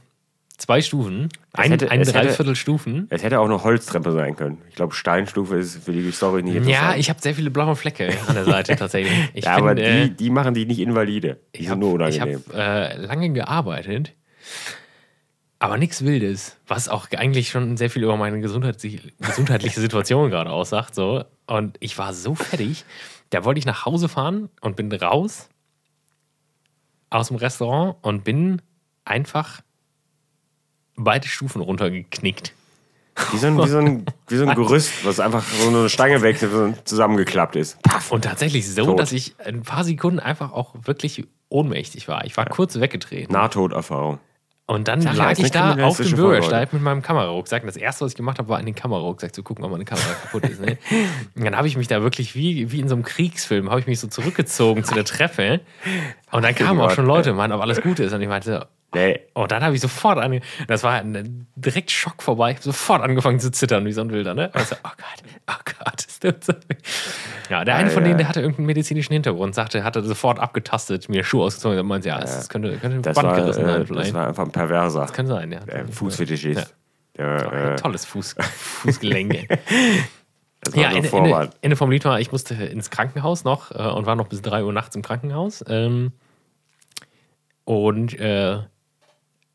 [0.63, 1.29] Zwei Stufen.
[1.55, 3.09] Ein, hätte- ein es hätte- Dreiviertel Stufen.
[3.11, 4.63] Es hätte auch eine Holztreppe sein können.
[4.69, 6.99] Ich glaube, Steinstufe ist für die Story nicht Ja, interessant.
[7.01, 9.13] ich habe sehr viele blaue Flecke an der Seite tatsächlich.
[9.35, 11.41] Ich ja, bin, aber äh, die, die machen die nicht invalide.
[11.57, 12.55] Die ich sind habe nur ich hab, unangenehm.
[12.55, 14.13] äh, lange gearbeitet,
[15.59, 20.51] aber nichts Wildes, was auch eigentlich schon sehr viel über meine gesundheitliche, gesundheitliche Situation gerade
[20.51, 20.95] aussagt.
[20.95, 21.25] So.
[21.49, 22.85] Und ich war so fertig,
[23.31, 25.49] da wollte ich nach Hause fahren und bin raus
[27.11, 28.63] aus dem Restaurant und bin
[29.05, 29.61] einfach
[30.97, 32.53] beide Stufen runtergeknickt.
[33.31, 36.23] Wie so, ein, wie, so ein, wie so ein Gerüst, was einfach so eine Stange
[36.23, 36.39] weg
[36.85, 37.79] zusammengeklappt ist.
[38.09, 38.99] Und tatsächlich so, Tot.
[38.99, 42.25] dass ich ein paar Sekunden einfach auch wirklich ohnmächtig war.
[42.25, 43.33] Ich war kurz weggetreten.
[43.33, 44.19] Nahtoderfahrung.
[44.65, 47.67] Und dann Sag ja, lag ich da auf dem Bürgersteig mit meinem Kamerarucksack.
[47.67, 50.15] Das erste, was ich gemacht habe, war in den Kamerarucksack zu gucken, ob meine Kamera
[50.23, 50.61] kaputt ist.
[50.61, 50.79] Ne?
[51.35, 53.87] Und dann habe ich mich da wirklich wie, wie in so einem Kriegsfilm, habe ich
[53.87, 55.61] mich so zurückgezogen zu der Treppe.
[56.31, 58.13] Und dann kamen auch schon Leute und meinten, ob alles gut ist.
[58.13, 62.23] Und ich meinte, Nee, oh, dann habe ich sofort ange das war ein, direkt Schock
[62.23, 62.51] vorbei.
[62.51, 64.35] Ich habe sofort angefangen zu zittern wie so ein Wilder.
[64.35, 64.51] Ne?
[64.55, 66.07] Also, oh Gott, oh Gott,
[66.45, 66.55] so.
[67.49, 68.09] Ja, der eine Ja, von ja.
[68.09, 72.09] denen, der hatte irgendeinen medizinischen Hintergrund, sagte, hatte sofort abgetastet, mir Schuhe ausgezogen und meinte,
[72.09, 74.09] ja, das könnte, könnte ein das Band war, gerissen sein äh, vielleicht.
[74.09, 75.07] das war einfach ein Perverser.
[75.07, 75.61] Kann sein, ja.
[75.61, 76.75] Äh, Fußfetischist.
[77.17, 79.49] Der, Ein äh, tolles Fuß, Fußgelenk.
[80.61, 81.09] das ja, so Ende.
[81.09, 84.43] Ende, Ende vom Lied war, ich musste ins Krankenhaus noch äh, und war noch bis
[84.43, 85.65] 3 Uhr nachts im Krankenhaus.
[85.69, 86.13] Ähm,
[87.65, 88.61] und äh,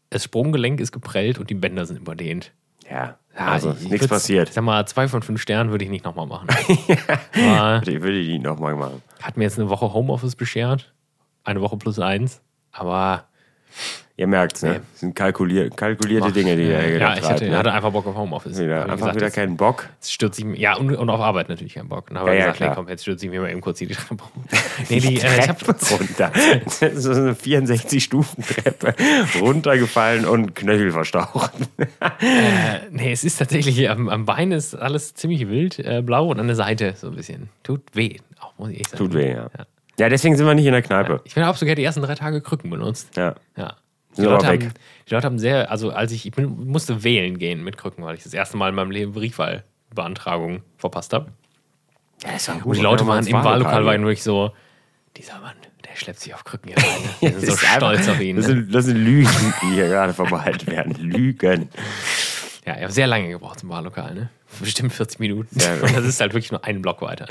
[0.09, 2.51] das Sprunggelenk ist geprellt und die Bänder sind überdehnt.
[2.89, 4.47] Ja, Ja, also ich- ich nichts passiert.
[4.49, 6.47] Ich sag mal, zwei von fünf Sternen würde ich nicht nochmal machen.
[7.35, 9.01] Aber Ich würde die nochmal machen.
[9.21, 10.93] hat mir jetzt eine Woche Homeoffice beschert.
[11.43, 12.41] Eine Woche plus eins.
[12.71, 13.25] Aber
[14.19, 14.69] Ihr merkt's, ne?
[14.71, 14.79] Nee.
[14.93, 17.55] Das sind kalkulier kalkulierte Dinge, die der ja, hier ich hatte, ne?
[17.55, 18.57] hatte einfach Bock auf Homeoffice.
[18.57, 19.87] ich Einfach gesagt, wieder keinen Bock.
[19.97, 22.07] Jetzt stürze ich mich, ja, und, und auf Arbeit natürlich keinen Bock.
[22.07, 22.75] Dann habe Ja, ich ja, gesagt, nee, klar.
[22.77, 24.23] komm, jetzt stürze ich mir mal eben kurz die Treppe.
[24.89, 26.31] Nee, die, äh, ich hab, Treppe runter.
[26.65, 28.95] Das ist so eine 64-Stufen-Treppe
[29.39, 31.51] runtergefallen und Knöchel verstaucht.
[32.89, 36.47] nee, es ist tatsächlich, am, am Bein ist alles ziemlich wild, äh, blau und an
[36.47, 37.49] der Seite so ein bisschen.
[37.61, 38.97] Tut weh, auch muss ich echt sagen.
[39.03, 39.49] Tut weh, ja.
[39.99, 41.21] Ja, deswegen sind wir nicht in der Kneipe.
[41.23, 43.15] Ich bin auch sogar die ersten drei Tage Krücken benutzt.
[43.15, 43.35] Ja.
[43.55, 43.75] Ja.
[44.17, 44.59] Die Leute, haben,
[45.09, 48.15] die Leute haben sehr, also als ich, ich bin, musste wählen gehen mit Krücken, weil
[48.15, 51.31] ich das erste Mal in meinem Leben Briefwahlbeantragung verpasst habe.
[52.23, 52.65] Ja, das war gut.
[52.65, 54.51] Und die Leute waren im Wahllokal waren wirklich so,
[55.15, 55.55] dieser Mann,
[55.87, 57.09] der schleppt sich auf Krücken hier rein.
[57.19, 58.35] Wir sind so stolz einfach- auf ihn.
[58.37, 58.53] Das Ne?
[58.53, 60.93] sind, das sind Lügen, die hier gerade verbreitet werden.
[60.99, 61.69] Lügen.
[62.65, 64.29] Ja, ich habe sehr lange gebraucht zum Wahllokal, ne?
[64.59, 65.57] Bestimmt 40 Minuten.
[65.59, 65.73] Ja.
[65.75, 67.27] Und das ist halt wirklich nur ein Block weiter.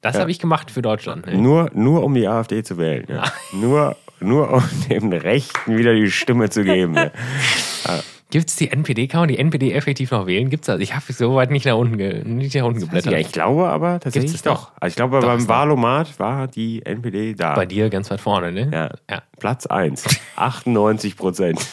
[0.00, 1.26] Das habe ich gemacht für Deutschland.
[1.26, 1.34] Ne?
[1.36, 3.06] Nur, nur um die AfD zu wählen.
[3.08, 3.24] Ja.
[3.54, 6.94] Nur, nur um dem Rechten wieder die Stimme zu geben.
[6.96, 7.10] Ja.
[8.34, 9.06] Gibt es die NPD?
[9.06, 10.50] Kann man die NPD effektiv noch wählen?
[10.50, 10.80] Gibt's das?
[10.80, 13.12] Ich habe so weit nicht nach unten, ge nicht nach unten geblättert.
[13.12, 14.72] Ja, ich glaube aber tatsächlich Gibt's es doch.
[14.80, 15.46] Also ich glaube, Doch, beim.
[15.46, 17.54] Wahlomat war die NPD da.
[17.54, 18.70] Bei dir ganz weit vorne, ne?
[18.72, 18.90] Ja.
[19.08, 19.22] ja.
[19.38, 20.04] Platz 1.
[20.34, 21.64] 98 Prozent.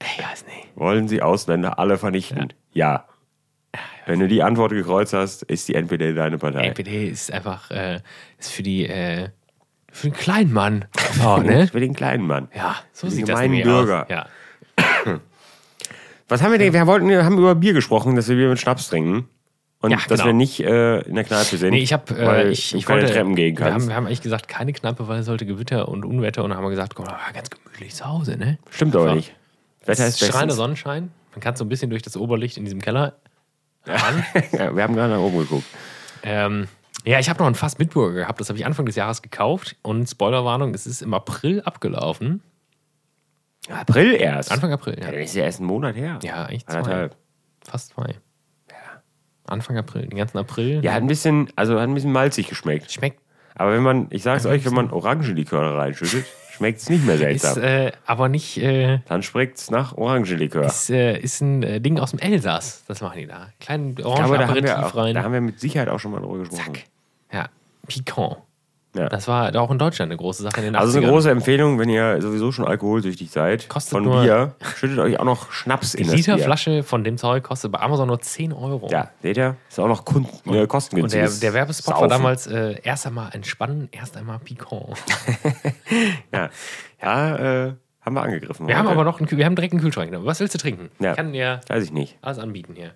[0.00, 0.66] Ich weiß nicht.
[0.74, 2.52] Wollen Sie Ausländer alle vernichten?
[2.72, 3.04] Ja.
[4.06, 6.66] Wenn du die Antwort gekreuzt hast, ist die NPD deine Partei.
[6.66, 8.00] NPD ist einfach äh,
[8.38, 9.28] ist für die äh,
[9.96, 10.84] für den kleinen Mann.
[11.24, 11.66] Oh, ne?
[11.68, 12.48] Für den kleinen Mann.
[12.54, 14.02] Ja, so sieht das nämlich Bürger.
[14.02, 14.08] aus.
[14.10, 14.26] Ja.
[16.28, 16.72] Was haben wir denn?
[16.72, 19.28] Wir wollten, wir haben über Bier gesprochen, dass wir Bier mit Schnaps trinken.
[19.80, 20.26] Und Ja, dass genau.
[20.26, 21.70] wir nicht äh, in der Kneipe sind.
[21.70, 23.88] Nee, ich habe äh, ich, ich keine wollte, Treppen gehen wir haben, kannst.
[23.88, 26.64] wir haben eigentlich gesagt, keine Kneipe, weil es sollte Gewitter und Unwetter und dann haben
[26.64, 28.58] wir gesagt, komm, ganz gemütlich zu Hause, ne?
[28.70, 29.14] Stimmt aber Ja.
[29.14, 29.34] nicht.
[29.84, 30.54] Wetter ist strahlender.
[30.54, 31.10] Sonnenschein.
[31.32, 33.16] Man kann so ein bisschen durch das Oberlicht in diesem Keller
[33.86, 34.24] ran.
[34.52, 35.66] Ja, wir haben gerade nach oben geguckt.
[36.24, 36.66] ähm,
[37.06, 38.40] ja, ich habe noch ein Fass Bitburger gehabt.
[38.40, 39.76] Das habe ich Anfang des Jahres gekauft.
[39.82, 42.42] Und Spoilerwarnung, es ist im April abgelaufen.
[43.68, 44.52] April erst.
[44.52, 45.10] Anfang April, Ja, ja.
[45.12, 46.18] dann ist ja erst ein Monat her.
[46.22, 46.74] Ja, eigentlich zwei.
[46.78, 47.16] Anderthalb.
[47.64, 48.14] Fast zwei.
[49.48, 50.80] Anfang April, den ganzen April.
[50.84, 52.90] Ja, hat ein bisschen, also hat ein bisschen malzig geschmeckt.
[52.90, 53.20] Schmeckt,
[53.54, 57.14] Aber wenn man, ich sag's euch, wenn man Orangenlikör da reinschüttet, schmeckt es nicht mehr
[57.14, 57.62] ist seltsam.
[57.62, 60.64] äh, aber nicht, äh, Dann schmeckt's nach Orangenlikör.
[60.64, 62.82] ist, äh, ist ein äh, Ding aus dem Elsass.
[62.88, 63.50] Das machen die da.
[63.60, 65.14] Kleinen glaube, da haben, Orangenaperitif wir auch, rein.
[65.14, 66.74] da haben wir mit Sicherheit auch schon mal drüber gesprochen.
[66.74, 66.84] Zack.
[67.86, 68.36] Piquant.
[68.94, 69.10] Ja.
[69.10, 70.78] Das war auch in Deutschland eine große Sache in den 80ern.
[70.78, 74.98] Also eine große Empfehlung, wenn ihr sowieso schon alkoholsüchtig seid, Kostet von nur- Bier, schüttet
[75.00, 76.34] euch auch noch Schnaps Die in das Bier.
[76.36, 78.88] Literflasche von dem Zeug kostet bei Amazon nur 10 Euro.
[78.90, 79.56] Ja, seht ihr?
[79.68, 82.08] Ist auch noch kun äh, Und der, der Werbespot war Saufen.
[82.08, 84.96] damals äh, erst einmal entspannen, erst einmal piquant.
[86.32, 86.48] Ja,
[87.02, 88.66] ja äh, haben wir angegriffen.
[88.66, 88.94] Wir haben heute.
[88.94, 90.10] aber noch einen, wir haben direkt einen Kühlschrank.
[90.10, 90.26] genommen.
[90.26, 90.90] Was willst du trinken?
[91.00, 91.10] Ja.
[91.10, 92.16] Ich kann dir Weiß ich nicht.
[92.22, 92.92] alles anbieten hier.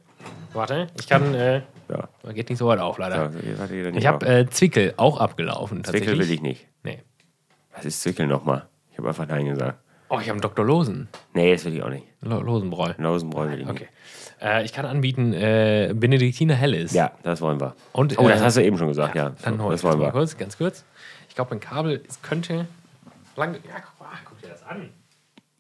[0.53, 2.09] Warte, ich kann, äh, Ja.
[2.33, 3.29] geht nicht so weit auf leider.
[3.29, 6.09] Nicht Ich habe äh, Zwickel auch abgelaufen tatsächlich.
[6.11, 6.67] Zwickel will ich nicht.
[6.83, 7.03] Nee.
[7.75, 8.67] Was ist Zwickel nochmal?
[8.91, 9.79] Ich habe einfach Nein gesagt.
[10.09, 10.65] Oh, ich habe einen Dr.
[10.65, 11.09] Losen.
[11.35, 12.05] Nee, das will ich auch nicht.
[12.21, 12.95] Lo Losenbräu.
[12.99, 13.71] Lausenbräu will ich nicht.
[13.83, 13.89] Okay.
[14.43, 16.93] Äh, ich kann anbieten äh, Benediktiner Helles.
[16.93, 17.77] Ja, das wollen wir.
[17.93, 19.33] Und, oh, das äh, hast du eben schon gesagt, ja.
[19.43, 20.11] Dann So, das wollen wir.
[20.11, 20.85] kurz, ganz kurz.
[21.29, 22.67] Ich glaube, mein Kabel es könnte
[23.37, 23.55] lang.
[23.55, 24.89] Ja, guck, mal, guck dir das an.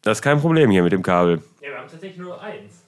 [0.02, 1.42] Das ist kein Problem hier mit dem Kabel.
[1.60, 2.84] Ja, wir haben tatsächlich nur eins.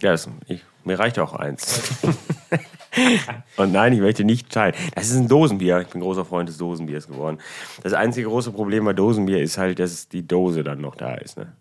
[0.00, 2.00] Ja, das, ich, mir reicht auch eins.
[3.56, 4.74] Und nein, ich möchte nicht teilen.
[4.94, 5.80] Das ist ein Dosenbier.
[5.80, 7.38] Ich bin großer Freund des Dosenbiers geworden.
[7.82, 11.38] Das einzige große Problem bei Dosenbier ist halt, dass die Dose dann noch da ist.
[11.38, 11.52] Ne?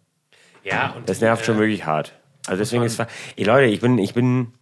[0.63, 2.13] Ja, und Das nervt schon äh, wirklich hart.
[2.47, 4.53] Also deswegen ist ey, Leute, ich bin, ich bin,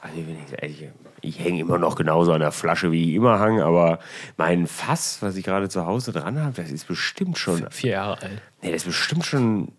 [0.00, 0.88] also ich, bin nicht, ich,
[1.20, 3.98] ich hänge immer noch genauso an der Flasche wie ich immer hang, aber
[4.36, 8.22] mein Fass, was ich gerade zu Hause dran habe, das ist bestimmt schon, Vier Jahre
[8.22, 8.42] alt.
[8.62, 9.72] nee, das ist bestimmt schon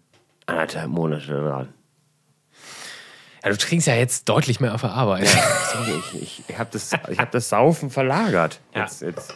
[0.45, 1.69] anderthalb Monate dran.
[3.43, 5.27] Ja, du trinkst ja jetzt deutlich mehr auf der Arbeit.
[5.27, 8.59] Sorry, ich, ich, habe das, ich hab das Saufen verlagert.
[8.73, 8.81] Ja.
[9.01, 9.35] Jetzt.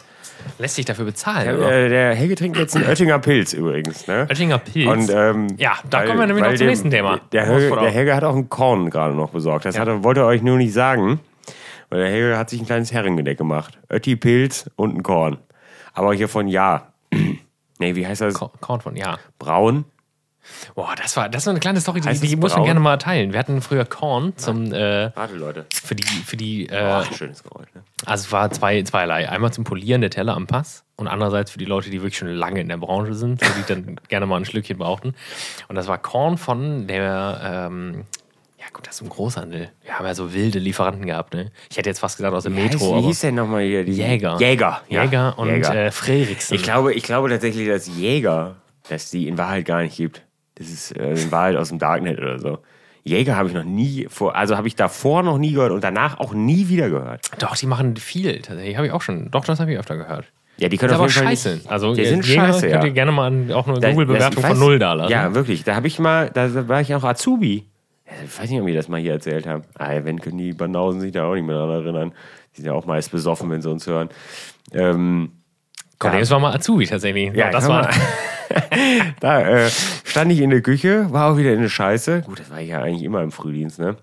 [0.58, 1.70] Lässt sich dafür bezahlen, Ja, oder?
[1.70, 4.06] äh, der Helge trinkt jetzt einen Oettinger Pilz übrigens.
[4.06, 4.26] Ne?
[4.28, 4.88] Oettinger Pilz.
[4.88, 7.20] Und, ähm, Ja, da kommen wir nämlich noch zum nächsten Thema.
[7.32, 9.66] Der Helge, der Helge hat auch einen Korn gerade noch besorgt.
[9.66, 9.82] Das Ja.
[9.82, 11.20] hat wollte er euch nur nicht sagen.
[11.90, 13.78] Weil der Helge hat sich ein kleines Herrengedeck gemacht.
[13.90, 15.38] Ötti Pilz und ein Korn.
[15.92, 16.92] Aber hier von Ja.
[17.78, 18.34] nee, wie heißt das?
[18.34, 19.18] Korn von, ja.
[19.38, 19.84] Braun.
[20.74, 22.96] Boah, das war, das war eine kleine Story, die, Heißt die muss man gerne mal
[22.98, 23.32] teilen.
[23.32, 25.66] Wir hatten früher Korn zum, äh, Warte, Leute.
[25.72, 27.68] für die, für die, Oh, äh, ein schönes Geräusch.
[27.74, 27.82] Ne?
[28.06, 29.28] also es war zwei, zweierlei.
[29.28, 32.28] Einmal zum Polieren der Teller am Pass und andererseits für die Leute, die wirklich schon
[32.28, 35.14] lange in der Branche sind, für die dann gerne mal ein Schlückchen brauchten.
[35.68, 38.04] Und das war Korn von der, ähm,
[38.58, 39.70] ja gut, das ist im Großhandel.
[39.82, 41.50] Wir haben ja so wilde Lieferanten gehabt, ne?
[41.70, 43.62] Ich hätte jetzt fast gesagt aus dem Wie, heißt, Metro, wie aber hieß denn nochmal
[43.62, 43.84] hier?
[43.84, 44.36] Die Jäger.
[44.38, 44.82] Jäger.
[44.88, 45.04] ja.
[45.04, 45.74] Jäger und Jäger.
[45.86, 46.54] Äh, Freriksen.
[46.54, 48.56] Ich glaube, ich glaube tatsächlich, dass Jäger,
[48.88, 50.22] dass die in Wahrheit gar nicht gibt.
[50.60, 52.58] Das ist äh, in Wahrheit aus dem Darknet oder so.
[53.02, 56.20] Jäger habe ich noch nie vor, also habe ich davor noch nie gehört und danach
[56.20, 57.22] auch nie wieder gehört.
[57.38, 58.76] Doch, die machen viel tatsächlich.
[58.76, 59.30] Habe ich auch schon.
[59.30, 60.26] Doch, das habe ich öfter gehört.
[60.58, 61.54] Ja, die können Ist auf jeden Fall scheiße.
[61.54, 62.84] Nicht, Also, die sind Jäger scheiße, könnt ja.
[62.84, 65.10] ihr gerne mal an- auch eine Google-Bewertung das- von Null da lassen.
[65.10, 65.64] Ja, wirklich.
[65.64, 67.64] Da habe ich mal, da war ich auch Azubi.
[68.06, 69.62] Ja, Ich weiß nicht, ob wir das mal hier erzählt haben.
[69.78, 72.12] Ah, wenn können die Banausen sich da auch nicht mehr daran erinnern.
[72.52, 74.10] Die sind ja auch meist besoffen, wenn sie uns hören.
[74.74, 75.32] Ähm,
[75.98, 77.34] Cornelius war mal Azubi tatsächlich.
[77.34, 77.88] Ja, das war.
[79.20, 79.70] da äh,
[80.04, 82.22] stand ich in der Küche, war auch wieder in der Scheiße.
[82.22, 83.96] Gut, das war ich ja eigentlich immer im Frühdienst, ne?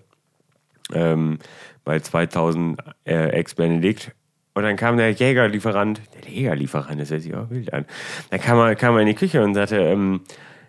[0.92, 1.38] Ähm,
[1.84, 4.12] bei 2000 äh, Ex-Benedikt.
[4.54, 7.84] Und dann kam der Jägerlieferant, der Jägerlieferant, das hört sich auch wild an.
[8.30, 10.22] Dann kam er, kam er in die Küche und sagte, ähm,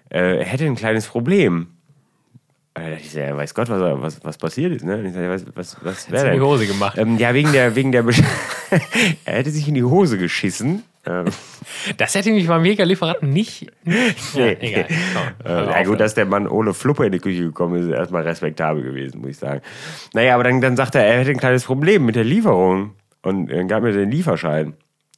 [0.09, 1.67] äh, er hätte ein kleines Problem.
[2.75, 4.85] Und dann dachte ich, so, ja, weiß Gott, was, was, was passiert ist.
[4.85, 4.97] Ne?
[4.97, 6.47] Und ich sag, was, was, was wäre in die denn?
[6.47, 6.97] Hose gemacht.
[6.97, 8.21] Ähm, ja, wegen der, wegen der Besch
[9.25, 10.83] er hätte sich in die Hose geschissen.
[11.05, 11.25] Ähm,
[11.97, 13.67] Das hätte mich beim Jägerlieferanten nicht.
[13.85, 14.57] nicht ja, Nee.
[14.61, 14.85] egal.
[15.43, 17.91] Komm, Äh, ja gut, dass der Mann ohne Fluppe in die Küche gekommen ist, ist
[17.93, 19.61] erstmal respektabel gewesen, muss ich sagen.
[20.13, 23.47] Naja, aber dann, dann sagte er, er hätte ein kleines Problem mit der Lieferung und
[23.51, 24.73] dann gab mir den Lieferschein.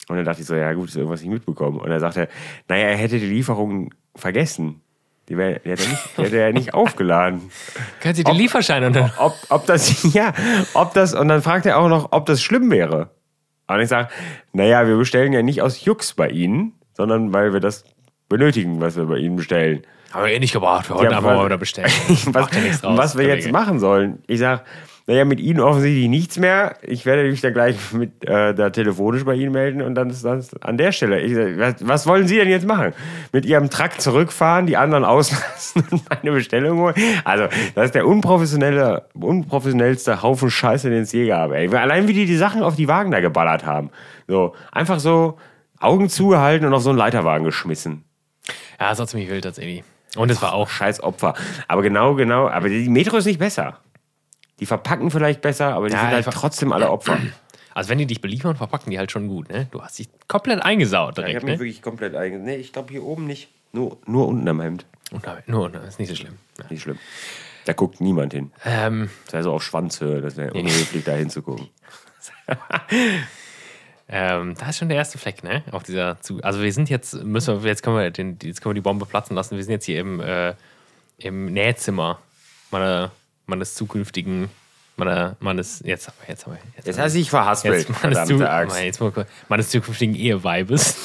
[0.09, 1.79] Und dann dachte ich so, ja gut, ist irgendwas nicht mitbekommen.
[1.79, 2.27] Und er sagte,
[2.67, 4.81] naja, er hätte die Lieferung vergessen.
[5.29, 7.41] Die, wär, die, hätte, er nicht, die hätte er nicht aufgeladen.
[8.01, 9.11] Können Sie den Lieferschein und dann.
[9.17, 10.33] Ob, ob das, ja,
[10.73, 13.11] ob das, und dann fragt er auch noch, ob das schlimm wäre.
[13.67, 14.09] Und ich sage,
[14.53, 17.83] naja, wir bestellen ja nicht aus Jux bei Ihnen, sondern weil wir das
[18.29, 19.83] benötigen, was wir bei Ihnen bestellen.
[20.11, 20.89] Haben wir eh nicht gebraucht.
[20.89, 21.89] Wir wollten was- mal wieder bestellen.
[22.27, 22.49] was,
[22.83, 24.21] was wir jetzt machen sollen.
[24.27, 24.65] Ich sag,
[25.07, 26.75] naja, mit Ihnen offensichtlich nichts mehr.
[26.83, 30.23] Ich werde mich dann gleich mit äh, da telefonisch bei Ihnen melden und dann ist
[30.23, 31.21] das an der Stelle.
[31.21, 32.93] Ich sag, was, was wollen Sie denn jetzt machen?
[33.31, 36.95] Mit Ihrem Truck zurückfahren, die anderen auslassen und meine Bestellung holen?
[37.23, 41.51] Also, das ist der unprofessionelle, unprofessionellste Haufen Scheiße, den es je gab.
[41.51, 41.73] Ey.
[41.75, 43.89] Allein wie die die Sachen auf die Wagen da geballert haben.
[44.27, 45.37] So, einfach so
[45.79, 48.05] Augen zugehalten und auf so einen Leiterwagen geschmissen.
[48.79, 49.83] Ja, das war ziemlich wild tatsächlich.
[50.15, 50.69] Und es war auch.
[50.69, 51.33] Scheiß Opfer.
[51.67, 52.47] Aber genau, genau.
[52.49, 53.79] Aber die Metro ist nicht besser.
[54.61, 57.17] Die verpacken vielleicht besser, aber die Ja, sind halt einfach- trotzdem alle Opfer.
[57.73, 59.65] Also, wenn die dich beliefern, verpacken die halt schon gut, ne?
[59.71, 61.59] Du hast dich komplett eingesaut Ich direkt, habe mich ne?
[61.61, 62.43] wirklich komplett eigen.
[62.43, 63.47] Nee, ich glaube hier oben nicht.
[63.71, 64.85] Nur, nur unten am Hemd.
[65.21, 66.33] Damit, nur, das ist nicht so schlimm.
[66.59, 66.65] Ja.
[66.69, 66.99] Nicht schlimm.
[67.63, 68.51] Da guckt niemand hin.
[68.65, 71.69] Ähm, Das wäre so auf Schwanzhöhe, das wäre unhöflich, da hinzugucken.
[74.09, 75.63] ähm, da ist schon der erste Fleck, ne?
[75.71, 78.71] Auf dieser Zu also wir sind jetzt, müssen wir, jetzt können wir den, jetzt können
[78.71, 79.55] wir die Bombe platzen lassen.
[79.55, 80.53] Wir sind jetzt hier im, äh,
[81.19, 82.19] im Nähzimmer
[82.69, 83.11] meiner,
[83.45, 84.49] meines zukünftigen,
[84.97, 88.03] meiner, meines, jetzt haben wir, jetzt haben wir, jetzt, Jetzt hast du dich verhaspelt, jetzt
[88.03, 88.79] meines, zu, Axt.
[88.81, 90.95] jetzt mal meines zukünftigen Eheweibes.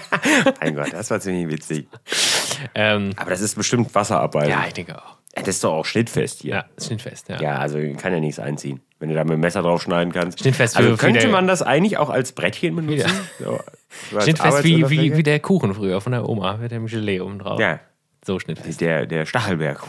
[0.60, 1.88] Mein Gott, das war ziemlich witzig.
[2.74, 4.48] ähm, Aber das ist bestimmt Wasserarbeit.
[4.48, 5.16] ja, ich denke auch.
[5.34, 6.54] Das ist doch auch schnittfest hier.
[6.54, 7.40] Ja, schnittfest, ja.
[7.40, 8.80] Ja, also kann ja nichts einziehen.
[8.98, 10.40] Wenn du da mit dem Messer drauf schneiden kannst.
[10.40, 13.10] Schnittfest also könnte man das eigentlich auch als Brettchen benutzen?
[13.38, 13.60] So,
[14.10, 17.20] so als Schnittfest wie, wie, wie der Kuchen früher von der Oma mit dem Gelee
[17.20, 17.60] oben drauf.
[17.60, 17.78] Ja,
[18.24, 18.80] So schnittfest.
[18.80, 19.82] der, der Stachelberg.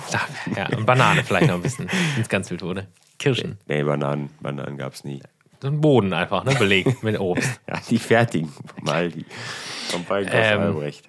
[0.56, 2.88] Ja, und Banane vielleicht noch ein bisschen, wenn es ganz wild wurde.
[3.20, 3.58] Kirschen.
[3.67, 5.22] Nee, Bananen, Bananen gab es nie.
[5.62, 6.56] So ein Boden einfach, ne?
[6.56, 7.60] Belegt mit Obst.
[7.67, 9.26] Ja, die fertigen vom Aldi.
[9.89, 11.08] Vom Feinkhaus Ähm, Albrecht.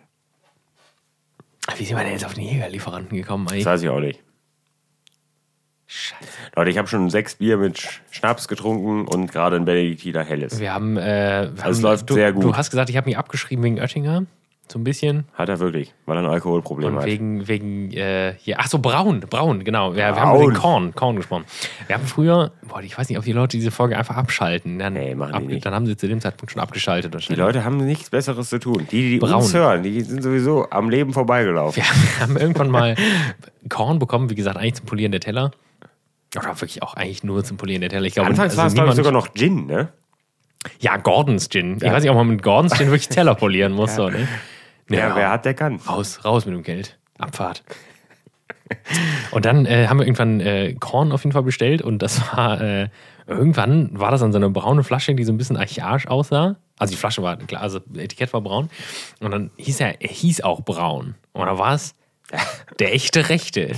[1.76, 3.64] Wie sind wir denn jetzt auf den Jägerlieferanten gekommen eigentlich?
[3.64, 4.20] Das weiß ich auch nicht.
[5.86, 6.22] Scheiße.
[6.56, 10.58] Leute, ich habe schon sechs Bier mit Sch- Schnaps getrunken und gerade ein Benediktiner Helles.
[10.58, 12.44] Wir haben, äh, wir Also es haben, läuft du, sehr gut.
[12.44, 14.24] Du hast gesagt, ich habe mich abgeschrieben wegen Oettinger.
[14.72, 15.24] So ein bisschen.
[15.34, 17.04] Hat er wirklich, weil er ein Alkoholproblem Und hat.
[17.06, 19.90] wegen, wegen, äh, hier, ach so, Braun, Braun, genau.
[19.90, 20.42] Wir, wir haben Braun.
[20.44, 21.44] über den Korn, Korn gesprochen.
[21.86, 24.78] Wir haben früher, boah, ich weiß nicht, ob die Leute diese Folge einfach abschalten.
[24.78, 25.66] Dann, Nee, machen die nicht.
[25.66, 27.14] dann haben sie zu dem Zeitpunkt schon abgeschaltet.
[27.28, 28.86] Die Leute haben nichts Besseres zu tun.
[28.90, 29.34] Die, die Braun.
[29.34, 31.82] uns hören, die sind sowieso am Leben vorbeigelaufen.
[31.82, 32.96] Wir haben irgendwann mal
[33.68, 35.50] Korn bekommen, wie gesagt, eigentlich zum Polieren der Teller.
[36.34, 38.06] Oder wirklich auch eigentlich nur zum Polieren der Teller.
[38.06, 39.88] Ich glaube, Anfangs also war es, glaube ich, sogar noch Gin, ne?
[40.78, 41.76] Ja, Gordons Gin.
[41.78, 41.92] Ich Ja.
[41.92, 43.96] weiß nicht, ob man mit Gordons Gin wirklich Teller polieren muss.
[43.96, 44.28] So, ne?
[44.90, 45.76] Ja, wer hat, der kann.
[45.76, 46.98] Raus, raus mit dem Geld.
[47.18, 47.62] Abfahrt.
[49.32, 52.58] Und dann äh, haben wir irgendwann äh, Korn auf jeden Fall bestellt und das war,
[52.60, 52.88] äh,
[53.26, 56.56] irgendwann war das dann so eine braune Flasche, die so ein bisschen archaisch aussah.
[56.78, 58.70] Also die Flasche war, klar, also das Etikett war braun.
[59.20, 61.16] Und dann hieß er, er hieß auch braun.
[61.32, 61.94] Und da war es
[62.78, 63.72] der echte Rechte.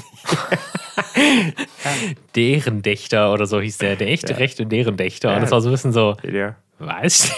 [2.37, 3.97] deren Dächter oder so hieß der.
[3.97, 5.35] Der echte Rechte, deren Dächter.
[5.35, 6.55] Und das war so ein bisschen so, Ja.
[6.79, 7.33] was?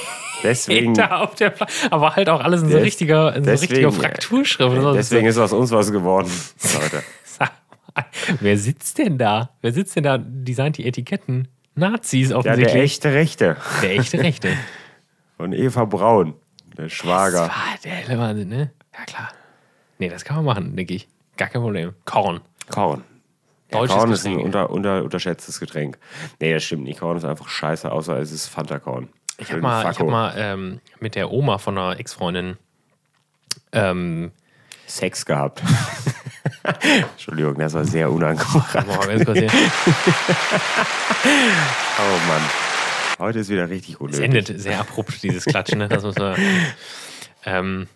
[0.49, 3.73] Deswegen, da auf der Fla Aber halt auch alles in so richtiger, in so deswegen,
[3.73, 4.71] richtiger Frakturschrift.
[4.77, 6.31] Das war so- deswegen ist aus uns was geworden.
[6.81, 7.03] Leute.
[8.41, 9.51] Wer sitzt denn da?
[9.63, 10.19] Wer sitzt denn da?
[10.19, 11.49] Designt die Etiketten?
[11.75, 12.73] Nazis Ja, offensichtlich.
[12.73, 13.57] der echte Rechte.
[13.83, 14.49] Der echte Rechte.
[15.39, 16.35] Und Eva Braun,
[16.77, 17.43] der Das Schwager.
[17.49, 17.53] war
[17.85, 18.71] der helle Wahnsinn, ne?
[18.99, 19.29] Ja, klar.
[19.99, 21.09] Nee, das kann man machen, denke ich.
[21.37, 21.93] Gar kein Problem.
[22.07, 22.41] Korn.
[22.71, 23.03] Korn.
[23.73, 25.99] Ja, Korn ist ein unter, unter, unterschätztes Getränk.
[26.41, 27.01] Nee, das stimmt nicht.
[27.01, 29.09] Korn ist einfach scheiße, außer es ist Fanta-Korn.
[29.39, 32.57] Ich habe mal, ich hab mal ähm, mit der Oma von einer Ex-Freundin
[33.73, 34.33] ähm,
[34.87, 35.63] Sex gehabt.
[37.13, 38.77] Entschuldigung, das war sehr unangebracht.
[41.99, 42.43] Oh Mann.
[43.19, 44.25] Heute ist wieder richtig Es unnötig.
[44.25, 45.79] endet sehr abrupt, dieses Klatschen.
[45.79, 45.89] Ne?
[45.89, 46.37] Das muss man,
[47.47, 47.89] ähm,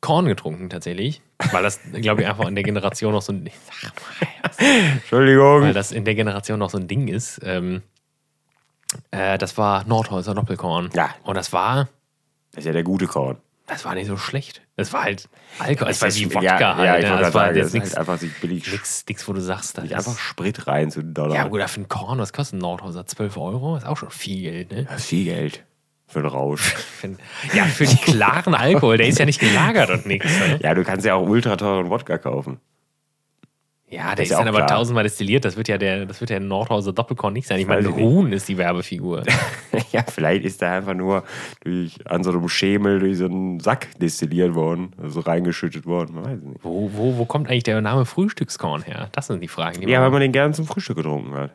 [0.00, 1.22] Korn getrunken tatsächlich.
[1.52, 3.48] Weil das, glaube ich, einfach in der Generation noch so ein.
[3.82, 4.28] Sag mal,
[4.92, 5.62] Entschuldigung.
[5.62, 7.40] weil das in der Generation noch so ein Ding ist.
[7.44, 7.82] Ähm,
[9.10, 10.90] äh, das war Nordhäuser Doppelkorn.
[10.94, 11.10] Ja.
[11.24, 11.88] Und das war,
[12.52, 13.38] Das ist ja der gute Korn.
[13.66, 14.62] Das war nicht so schlecht.
[14.76, 15.28] Das war halt
[15.58, 15.90] Alkohol.
[15.90, 16.86] Es war wie Wodka ja, halt.
[16.86, 17.18] Ja, ich ne?
[17.18, 19.96] das war jetzt nichts, halt einfach sich billig nix, nix, wo du sagst, nicht ist,
[19.96, 21.34] einfach Sprit rein zu Dollar.
[21.34, 23.06] Ja, gut, für einen Korn, was kostet ein Nordhauser?
[23.06, 23.76] 12 Euro?
[23.76, 24.84] Ist auch schon viel Geld, ne?
[24.84, 25.64] Das ist viel Geld
[26.06, 26.74] für einen Rausch.
[27.54, 30.26] Ja, für den klaren Alkohol, der ist ja nicht gelagert und nichts.
[30.26, 30.58] Ne?
[30.62, 32.60] ja, du kannst ja auch ultra teuren Wodka kaufen.
[33.88, 34.78] Ja, der ist, ja dann aber klar.
[34.78, 35.44] tausendmal destilliert.
[35.44, 37.60] Das wird ja der, das wird ja der Nordhauser Doppelkorn nicht sein.
[37.60, 37.86] Ich meine.
[37.86, 39.22] Ruhn ist die Werbefigur.
[39.92, 41.22] ja, vielleicht ist der einfach nur
[41.62, 46.16] durch, an so einem Schemel durch so einen Sack destilliert worden, also reingeschüttet worden.
[46.16, 46.64] Man weiß nicht.
[46.64, 49.08] Wo, wo, wo kommt eigentlich der Name Frühstückskorn her?
[49.12, 50.20] Das sind die Fragen, die Ja, weil man.
[50.20, 51.52] den gern zum Frühstück getrunken hat.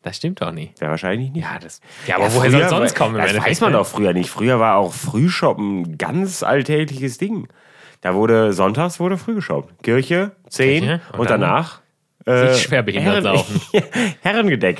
[0.00, 0.80] Das stimmt doch nicht.
[0.80, 1.44] Ja, wahrscheinlich nicht.
[1.44, 3.16] Ja, das, ja aber woher soll es sonst kommen?
[3.16, 3.78] Das weiß man ne?
[3.78, 4.30] doch früher nicht.
[4.30, 7.48] Früher war auch Frühshoppen ein ganz alltägliches Ding.
[8.04, 9.82] Da wurde sonntags wurde früh geshoppt.
[9.82, 11.80] Kirche, 10 Kirche, und, und danach
[12.26, 13.60] sich schwerbehindert Herren, saufen.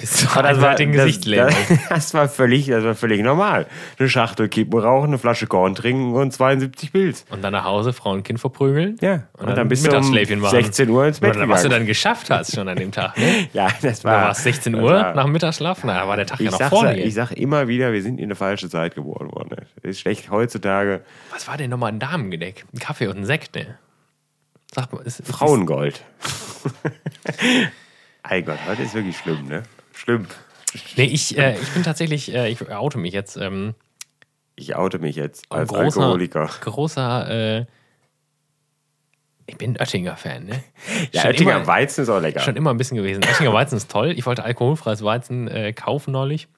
[0.04, 1.54] So das, war, einseitig das, Gesicht das,
[1.88, 3.66] das, war völlig, das war völlig normal.
[3.98, 7.24] Eine Schachtel Kippen rauchen, eine Flasche Korn trinken und 72 Pilz.
[7.30, 8.96] Und dann nach Hause Frau und Kind verprügeln.
[9.00, 11.86] Ja, Und, dann, bist du um Mittagsschläfchen 16 Uhr ins Bett Oder was du dann
[11.86, 13.16] geschafft hast schon an dem Tag.
[13.18, 13.48] Ne?
[13.52, 15.84] Ja, das Da war, war es 16 das Uhr war- nach Mittagsschlaf.
[15.84, 16.98] Na, da war der Tag ja noch sag, vorne.
[17.00, 19.50] ich sag immer wieder, wir sind in eine falsche Zeit geboren worden.
[19.50, 19.66] ne?
[19.82, 21.02] Das ist schlecht heutzutage.
[21.32, 22.64] Was war denn nochmal ein Damengedeck?
[22.74, 23.78] Ein Kaffee und ein Sekt, ne?
[24.74, 26.02] Sag mal, ist, Frauengold.
[28.28, 29.62] Ey Gott, heute ist wirklich schlimm, ne?
[29.92, 30.26] Schlimm.
[30.96, 33.36] Nee, ich, äh, ich bin tatsächlich, äh, ich oute mich jetzt.
[33.36, 33.74] Ähm,
[34.56, 36.50] Ich oute mich jetzt als großer, Alkoholiker.
[36.60, 37.66] Großer, äh,
[39.46, 40.64] ich bin Oettinger-Fan, ne?
[41.12, 42.40] Ja, schon Oettinger immer- Weizen ist auch lecker.
[42.40, 43.22] Schon immer ein bisschen gewesen.
[43.22, 44.12] Oettinger Weizen ist toll.
[44.16, 46.48] Ich wollte alkoholfreies Weizen äh, kaufen neulich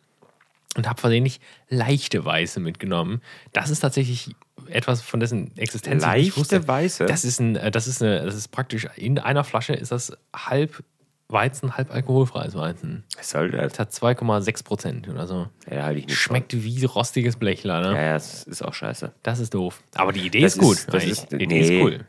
[0.77, 3.21] und habe versehentlich leichte Weiße mitgenommen.
[3.53, 4.35] Das ist tatsächlich
[4.69, 6.57] etwas von dessen Existenz ich nicht wusste.
[6.57, 7.07] Leichte Weiße?
[7.07, 10.13] Das ist ein, äh, das ist eine, das ist praktisch in einer Flasche ist das
[10.35, 10.83] halb
[11.29, 13.03] Weizen, halb alkoholfreies Weizen.
[13.17, 13.73] Was soll das?
[13.73, 15.49] Das hat 2,6 Prozent oder so.
[15.69, 16.17] Ja, halte ich nicht.
[16.17, 17.87] Schmeckt wie rostiges Blechler, ne?
[17.89, 17.95] von.
[17.97, 19.13] Ja, ja, das ist auch scheiße.
[19.25, 19.83] Das ist doof.
[19.97, 20.87] Aber die Idee Das ist gut.
[20.93, 21.61] das ist- die Idee nee.
[21.79, 22.05] ist cool.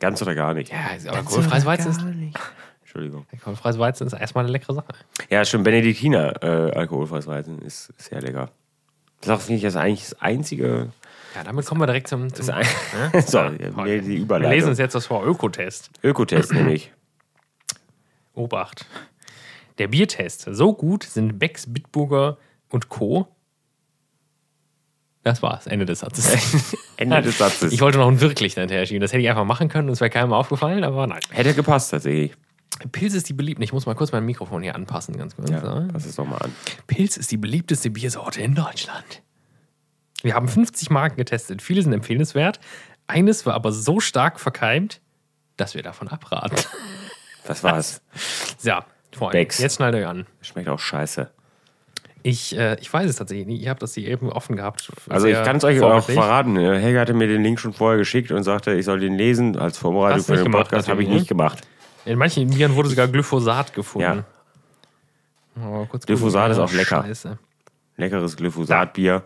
[0.00, 0.72] Ganz oder gar nicht.
[0.72, 2.00] Ja, also alkoholfreies Weizen ist,
[2.82, 3.24] Entschuldigung.
[3.32, 4.88] alkoholfreies Weizen ist erstmal eine leckere Sache.
[5.30, 8.50] Ja, schon Benediktiner äh, alkoholfreies Weizen ist ist sehr lecker.
[9.20, 10.90] Das ist auch, finde ich, das eigentlich das einzige.
[11.34, 12.64] Ja, damit kommen wir direkt zum, zum ein
[13.26, 14.52] so, Ja, die Wir Überleitung.
[14.52, 15.90] lesen uns jetzt das vor Ökotest.
[16.02, 16.92] Ökotest nämlich.
[18.34, 18.86] Obacht.
[19.78, 20.46] Der Biertest.
[20.50, 22.38] So gut sind Becks, Bitburger
[22.70, 23.28] und Co.
[25.22, 25.66] Das war's.
[25.66, 26.76] Ende des Satzes.
[26.96, 27.72] Ende des Satzes.
[27.72, 29.00] Ich wollte noch ein wirklich hinterher schieben.
[29.00, 31.20] Das hätte ich einfach machen können und es wäre keinem aufgefallen, aber nein.
[31.30, 32.32] Hätte gepasst tatsächlich.
[32.92, 33.64] Pilz ist die beliebte.
[33.64, 35.50] Ich muss mal kurz mein Mikrofon hier anpassen, ganz kurz.
[35.50, 36.52] Ja, pass es doch mal an.
[36.86, 39.22] Pilz ist die beliebteste Biersorte in Deutschland.
[40.22, 41.62] Wir haben 50 Marken getestet.
[41.62, 42.60] Viele sind empfehlenswert.
[43.06, 45.00] Eines war aber so stark verkeimt,
[45.56, 46.56] dass wir davon abraten.
[47.46, 48.02] Was war's?
[48.58, 48.72] So,
[49.12, 49.58] Freunde, Becks.
[49.58, 50.26] jetzt schnallt euch an.
[50.40, 51.30] Schmeckt auch scheiße.
[52.22, 53.62] Ich, äh, ich weiß es tatsächlich nicht.
[53.62, 54.90] Ich habe das hier eben offen gehabt.
[55.08, 56.56] Also ich kann es euch auch verraten.
[56.56, 59.78] Helga hatte mir den Link schon vorher geschickt und sagte, ich soll den lesen als
[59.78, 60.88] Vorbereitung Hast für den gemacht, Podcast.
[60.88, 61.60] Habe ich natürlich, nicht gemacht.
[62.04, 64.24] In manchen Bieren wurde sogar Glyphosat gefunden.
[65.56, 65.68] Ja.
[65.68, 66.64] Oh, Glyphosat gucken.
[66.64, 67.02] ist auch lecker.
[67.04, 67.38] Scheiße.
[67.96, 69.22] Leckeres Glyphosatbier.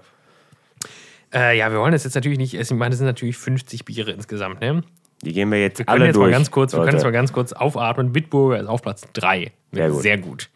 [1.32, 2.74] Äh, ja, wir wollen das jetzt natürlich nicht essen.
[2.74, 4.60] Ich meine, das sind natürlich 50 Biere insgesamt.
[4.60, 4.82] Ne?
[5.22, 6.26] Die gehen wir jetzt Wir alle jetzt durch.
[6.26, 8.12] mal ganz kurz, wir können jetzt mal ganz kurz aufatmen.
[8.12, 9.52] Bitburger ist auf Platz 3.
[9.72, 10.02] Sehr gut.
[10.02, 10.50] Sehr gut.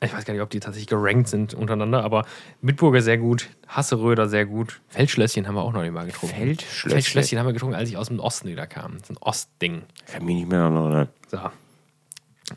[0.00, 2.24] Ich weiß gar nicht, ob die tatsächlich gerankt sind untereinander, aber
[2.62, 6.36] Bitburger sehr gut, Hasseröder sehr gut, Feldschlösschen haben wir auch noch nicht mal getrunken.
[6.36, 6.90] Feldschlösschen?
[6.90, 8.92] Feldschlösschen haben wir getrunken, als ich aus dem Osten wieder kam.
[8.92, 9.82] Das ist ein Ostding.
[10.06, 11.08] Kann mich nicht mehr erinnern.
[11.26, 11.40] So.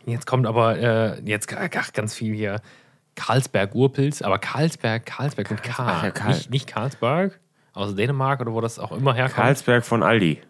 [0.06, 2.62] Jetzt kommt aber äh, jetzt ach, ganz viel hier.
[3.16, 5.74] Karlsberg Urpilz, aber Karlsberg, Karlsberg mit K.
[5.74, 7.40] Karlsberg, Karl- Nicht, nicht Karlsberg
[7.74, 9.36] aus Dänemark oder wo das auch immer herkommt.
[9.36, 10.42] Karlsberg von Aldi.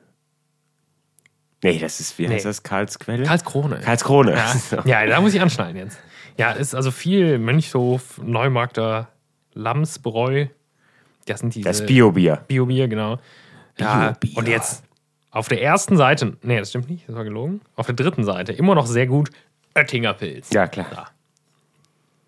[1.63, 2.49] Nee, das ist, wie heißt Nee.
[2.49, 2.63] das?
[2.63, 3.23] Karlsquelle?
[3.23, 3.79] Karlskrone.
[3.81, 4.35] Karlskrone.
[4.85, 5.99] Ja, da muss ich anschneiden jetzt.
[6.37, 9.09] Ja, ist also viel Mönchshof, Neumarkter,
[9.53, 10.47] Lamsbräu.
[11.27, 12.43] Das sind diese Das Biobier.
[12.47, 13.19] Biobier, genau.
[13.77, 14.83] Ja, und jetzt
[15.29, 17.61] auf der ersten Seite, nee, das stimmt nicht, das war gelogen.
[17.75, 19.29] Auf der dritten Seite immer noch sehr gut
[19.75, 20.49] Oettinger Pilz.
[20.51, 20.87] Ja, klar.
[20.89, 21.07] Da.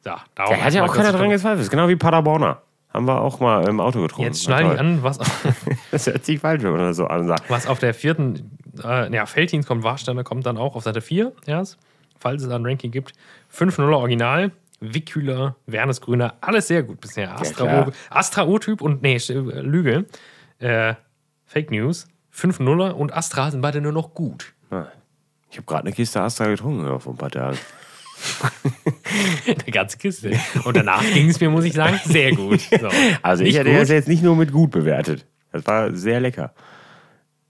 [0.04, 1.70] Da, darauf Da hat ja auch keiner dran gezweifelt.
[1.70, 2.62] Genau wie Paderborner.
[2.94, 4.32] Haben wir auch mal im Auto getrunken.
[4.32, 5.18] Jetzt schneide ich an, was,
[5.92, 7.50] Das hört sich falsch, wenn man das so ansagt.
[7.50, 11.32] was auf der vierten, äh, ja, Felddienst kommt, Warsteiner kommt dann auch auf Seite 4
[11.48, 11.80] erst,
[12.20, 13.14] falls es ein Ranking gibt.
[13.52, 17.34] 5-0er Original, Wickhüler, Wernesgrüner, alles sehr gut bisher.
[17.40, 20.06] Astra, Astra O-Typ und, nee, Lüge,
[20.60, 20.94] äh,
[21.46, 24.54] Fake News, 5-0er und Astra sind beide nur noch gut.
[24.70, 24.86] Ah.
[25.50, 27.58] Ich habe gerade eine Kiste Astra getrunken ja, vor ein paar Tagen.
[29.48, 30.40] Eine ganze Kiste.
[30.64, 32.62] Und danach ging es mir, muss ich sagen, sehr gut.
[32.62, 32.90] So.
[33.22, 33.82] Also ich Nicht hätte gut.
[33.82, 35.26] das jetzt nicht nur mit gut bewertet.
[35.52, 36.54] Das war sehr lecker.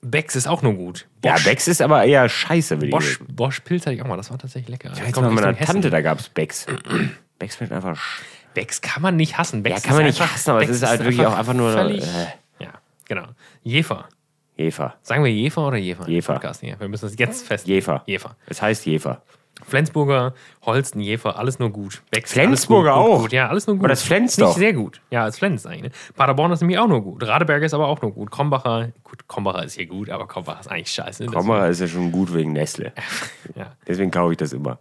[0.01, 1.07] Becks ist auch nur gut.
[1.23, 1.67] Ja, Becks.
[1.69, 3.33] Ist aber eher scheiße, will ich Bosch, sagen.
[3.35, 4.89] Bosch Pilz hatte ich auch mal, das war tatsächlich lecker.
[4.89, 5.57] Das Jetzt bei meiner.
[5.57, 6.65] Tante, da gab es Becks.
[7.39, 7.95] Becks schmeckt einfach.
[7.97, 8.21] sch-
[8.53, 9.63] Becks kann man nicht hassen.
[9.63, 11.37] Becks Ja, kann man ist nicht einfach- hassen, aber es Becks ist halt wirklich auch
[11.37, 11.71] einfach nur.
[11.71, 12.27] Völlig, Äh,
[12.63, 12.73] ja,
[13.05, 13.27] Genau.
[13.63, 14.09] Jefer.
[14.57, 14.95] Jefer.
[15.01, 16.07] Sagen wir Jefer oder Jefer?
[16.07, 16.33] Jefer.
[16.33, 16.79] Podcast hier.
[16.79, 17.75] Wir müssen das jetzt festlegen.
[17.75, 18.03] Jefer.
[18.05, 18.35] Jefer.
[18.47, 19.23] Es heißt Jefer.
[19.65, 20.33] Flensburger,
[20.63, 22.01] Holsten, Jefer, alles nur gut.
[22.11, 23.21] Bex, Flensburger gut, gut, auch?
[23.21, 23.31] Gut.
[23.33, 23.81] Ja, alles nur gut.
[23.83, 24.57] Aber das Flens Nicht doch.
[24.57, 24.99] sehr gut.
[25.09, 25.83] Ja, das Flens eigentlich.
[25.83, 25.89] Ne?
[26.15, 27.25] Paderborn ist nämlich auch nur gut.
[27.25, 28.29] Radeberger ist aber auch nur gut.
[28.31, 31.25] Krombacher, gut, Krombacher ist hier gut, aber Krombacher ist eigentlich scheiße.
[31.25, 32.91] Das- Komma ist ja schon gut wegen Nestle.
[33.55, 34.79] Ja, Deswegen kaufe ich das immer.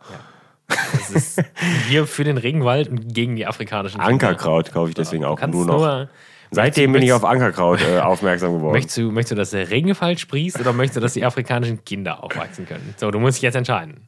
[0.68, 1.44] das ist
[1.88, 4.08] hier für den Regenwald und gegen die afrikanischen Kinder.
[4.10, 5.78] Ankerkraut kaufe ich deswegen auch nur noch.
[5.78, 6.08] nur-
[6.54, 8.72] Seitdem bin ich auf Ankerkraut äh, aufmerksam geworden.
[8.74, 12.22] Möchtest du, möchtest du, dass der Regenwald sprießt oder möchtest du, dass die afrikanischen Kinder
[12.22, 12.94] aufwachsen können?
[12.98, 14.06] So, du musst dich jetzt entscheiden.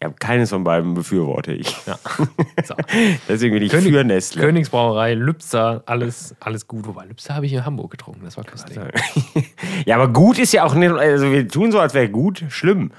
[0.00, 1.74] Ja, keines von beiden befürworte ich.
[1.86, 1.98] Ja.
[2.64, 2.74] So.
[3.28, 4.40] Deswegen bin ich König- für Nestle.
[4.42, 6.86] Königsbrauerei, Lübzer, alles, alles gut.
[6.86, 8.78] Wobei, Lübzer habe ich in Hamburg getrunken, das war köstlich.
[9.86, 12.90] Ja, aber gut ist ja auch nicht, also wir tun so, als wäre gut, schlimm.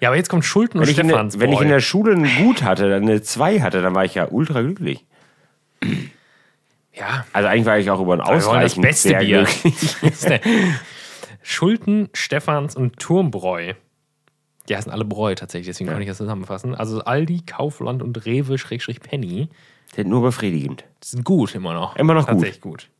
[0.00, 1.38] Ja, aber jetzt kommt Schulten und Wenn ich, in der, Stefans.
[1.40, 4.14] wenn ich in der Schule ein Gut hatte, dann eine 2 hatte, dann war ich
[4.14, 5.04] ja ultra glücklich.
[6.92, 9.44] Ja, Also eigentlich war ich auch über ein wollen das beste sehr Bier.
[9.44, 10.40] glücklich.
[11.42, 13.74] Schulten, Stefans und Turmbräu.
[14.68, 16.74] Die heißen alle Bräu tatsächlich, deswegen kann ich das zusammenfassen.
[16.74, 19.48] Also Aldi, Kaufland und Rewe, Schrägstrich Penny.
[19.90, 20.84] Das ist nur befriedigend.
[21.02, 21.96] Sind gut immer noch.
[21.96, 22.30] Immer noch gut.
[22.30, 22.90] Tatsächlich gut.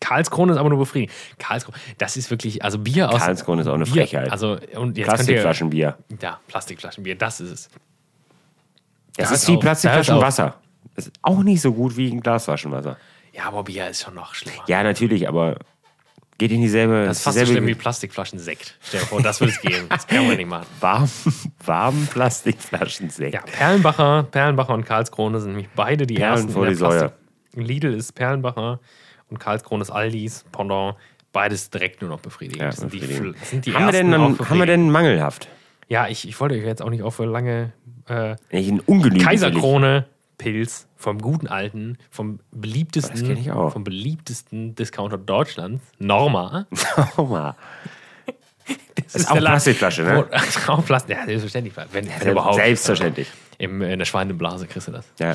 [0.00, 1.16] Karlskrone ist aber nur befriedigend.
[1.38, 3.20] Karlskrone, das ist wirklich, also Bier aus.
[3.20, 4.30] Karlskrone ist auch eine Bier, Frechheit.
[4.30, 5.96] Also, und jetzt Plastikflaschenbier.
[6.08, 7.70] Ihr, ja, Plastikflaschenbier, das ist es.
[9.16, 10.56] Das Da ist wie Plastikflaschenwasser.
[10.94, 12.96] Das ist auch nicht so gut wie ein Glasflaschenwasser.
[13.32, 14.62] Ja, aber Bier ist schon noch schlimmer.
[14.66, 15.56] Ja, natürlich, aber
[16.38, 17.04] geht in dieselbe.
[17.06, 18.78] Das ist fast so schlimm wie Plastikflaschensekt.
[18.82, 19.86] Stell dir vor, das würde es geben.
[19.88, 20.66] Das können wir nicht machen.
[20.80, 21.08] warm,
[21.64, 23.34] warmen Plastikflaschensekt.
[23.34, 26.52] Ja, Perlenbacher, Perlenbacher und Karlskrone sind nämlich beide die Perlen ersten.
[26.52, 26.74] vor die.
[26.74, 27.12] Plastik-
[27.54, 28.80] Lidl ist Perlenbacher
[29.28, 30.96] und Karlskrone ist Aldis, Pendant.
[31.32, 32.60] Beides direkt nur noch befriedigend.
[32.62, 33.36] Ja, das sind die, befriedigend.
[33.40, 35.48] Das sind die haben, wir denn, dann, haben wir denn mangelhaft?
[35.88, 37.72] Ja, ich, ich wollte euch jetzt auch nicht für lange
[38.06, 38.36] äh.
[39.18, 40.06] Kaiserkrone
[40.36, 46.66] Pilz vom guten alten, vom beliebtesten, Das vom beliebtesten Discounter Deutschlands, Norma.
[47.14, 47.56] Schau mal.
[48.94, 50.26] Das ist auch Laden, Plastikflasche, ne?
[50.30, 51.74] wo- auch Plastik, ja, selbstverständlich.
[51.92, 52.54] Wenn, wenn überhaupt.
[52.56, 53.28] Selbstverständlich.
[53.58, 55.04] Im, in der Schweineblase kriegst du das.
[55.18, 55.34] Ja.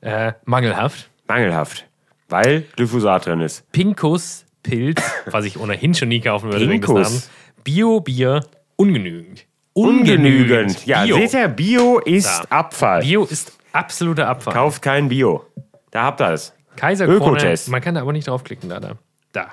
[0.00, 1.08] Äh, mangelhaft.
[1.28, 1.86] Mangelhaft.
[2.28, 3.70] Weil Glyphosat drin ist.
[3.72, 7.30] Pinkus Pilz, was ich ohnehin schon nie kaufen würde Pinkus.
[7.64, 8.44] Bio-Bier,
[8.76, 9.46] ungenügend.
[9.72, 10.84] Ungenügend.
[10.86, 11.16] Ja, Bio.
[11.16, 12.44] seht ihr, Bio ist Ja.
[12.50, 13.02] Abfall.
[13.02, 14.54] Bio ist absoluter Abfall.
[14.54, 15.44] Kauft kein Bio.
[15.90, 16.52] Da habt ihr es.
[16.76, 17.18] Kaiserkrone.
[17.18, 17.68] Ökotest.
[17.68, 18.92] Man kann da aber nicht draufklicken, da, da.
[19.32, 19.48] Da.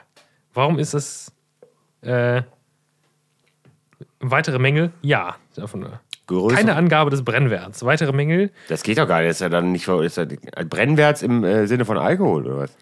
[0.54, 1.32] Warum ist das
[2.02, 2.42] äh,
[4.20, 4.92] weitere Mängel?
[5.02, 5.36] Ja.
[5.58, 6.00] Einfach nur.
[6.28, 6.58] Größer.
[6.58, 7.86] Keine Angabe des Brennwerts.
[7.86, 8.52] Weitere Mängel?
[8.68, 9.30] Das geht doch gar nicht.
[9.30, 10.26] Das ist ja dann nicht ist ja
[10.66, 12.78] Brennwerts im äh, Sinne von Alkohol oder was?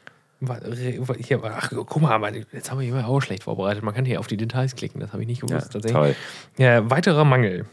[1.20, 3.84] Hier, ach, guck mal, jetzt haben wir hier auch schlecht vorbereitet.
[3.84, 5.72] Man kann hier auf die Details klicken, das habe ich nicht gewusst.
[5.72, 5.94] tatsächlich.
[5.94, 6.16] toll.
[6.58, 7.66] Ja, weiterer Mangel.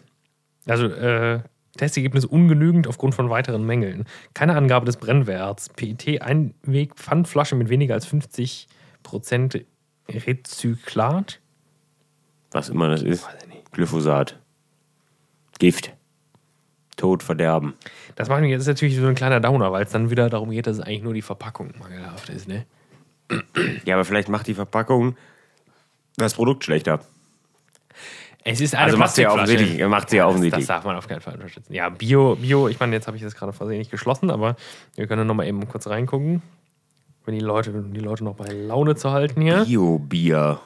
[0.67, 1.41] Also, äh,
[1.77, 4.05] Testergebnis ungenügend aufgrund von weiteren Mängeln.
[4.35, 5.71] Keine Angabe des Brennwerts.
[5.71, 9.65] PET-Einweg, Pfandflasche mit weniger als 50%
[10.09, 11.41] Rezyklat.
[12.51, 13.27] Was immer das ist.
[13.73, 14.39] Glyphosat.
[15.59, 15.93] Gift.
[16.97, 17.75] Tod, Verderben.
[18.17, 20.67] Das macht mich jetzt natürlich so ein kleiner Downer, weil es dann wieder darum geht,
[20.67, 22.67] dass es eigentlich nur die Verpackung mangelhaft ist, ne?
[23.87, 25.17] Ja, aber vielleicht macht die Verpackung
[26.17, 27.01] das Produkt schlechter.
[28.45, 29.87] Es ist eine Also macht sie ja offensichtlich.
[29.87, 30.67] Macht sie ja Das, offensichtlich.
[30.67, 31.73] das darf man auf keinen Fall unterstützen.
[31.73, 34.57] Ja, Bio, Bio, ich meine, jetzt habe ich das gerade versehentlich geschlossen, aber
[34.97, 36.43] wir können noch mal eben kurz reingucken,
[37.25, 39.65] wenn die Leute, die Leute noch bei Laune zu halten hier.
[39.65, 40.61] Bio-Bier.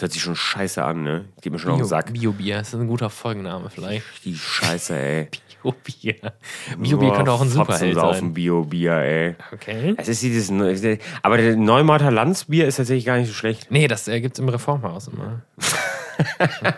[0.00, 1.26] Das hört sich schon scheiße an, ne?
[1.42, 2.10] Geht mir schon auf den Sack.
[2.14, 4.24] Bio-Bier, das ist ein guter Folgenname vielleicht.
[4.24, 5.28] Die Scheiße, ey.
[5.62, 6.14] Bio-Bier.
[6.78, 8.28] Bio-Bier könnte auch ein Superheld auf sein.
[8.28, 9.36] ein Bio-Bier, ey.
[9.52, 9.94] Okay.
[9.98, 10.50] Es ist dieses.
[11.20, 13.70] Aber der Neumarter Landsbier ist tatsächlich gar nicht so schlecht.
[13.70, 15.42] Nee, das äh, gibt es im Reformhaus immer.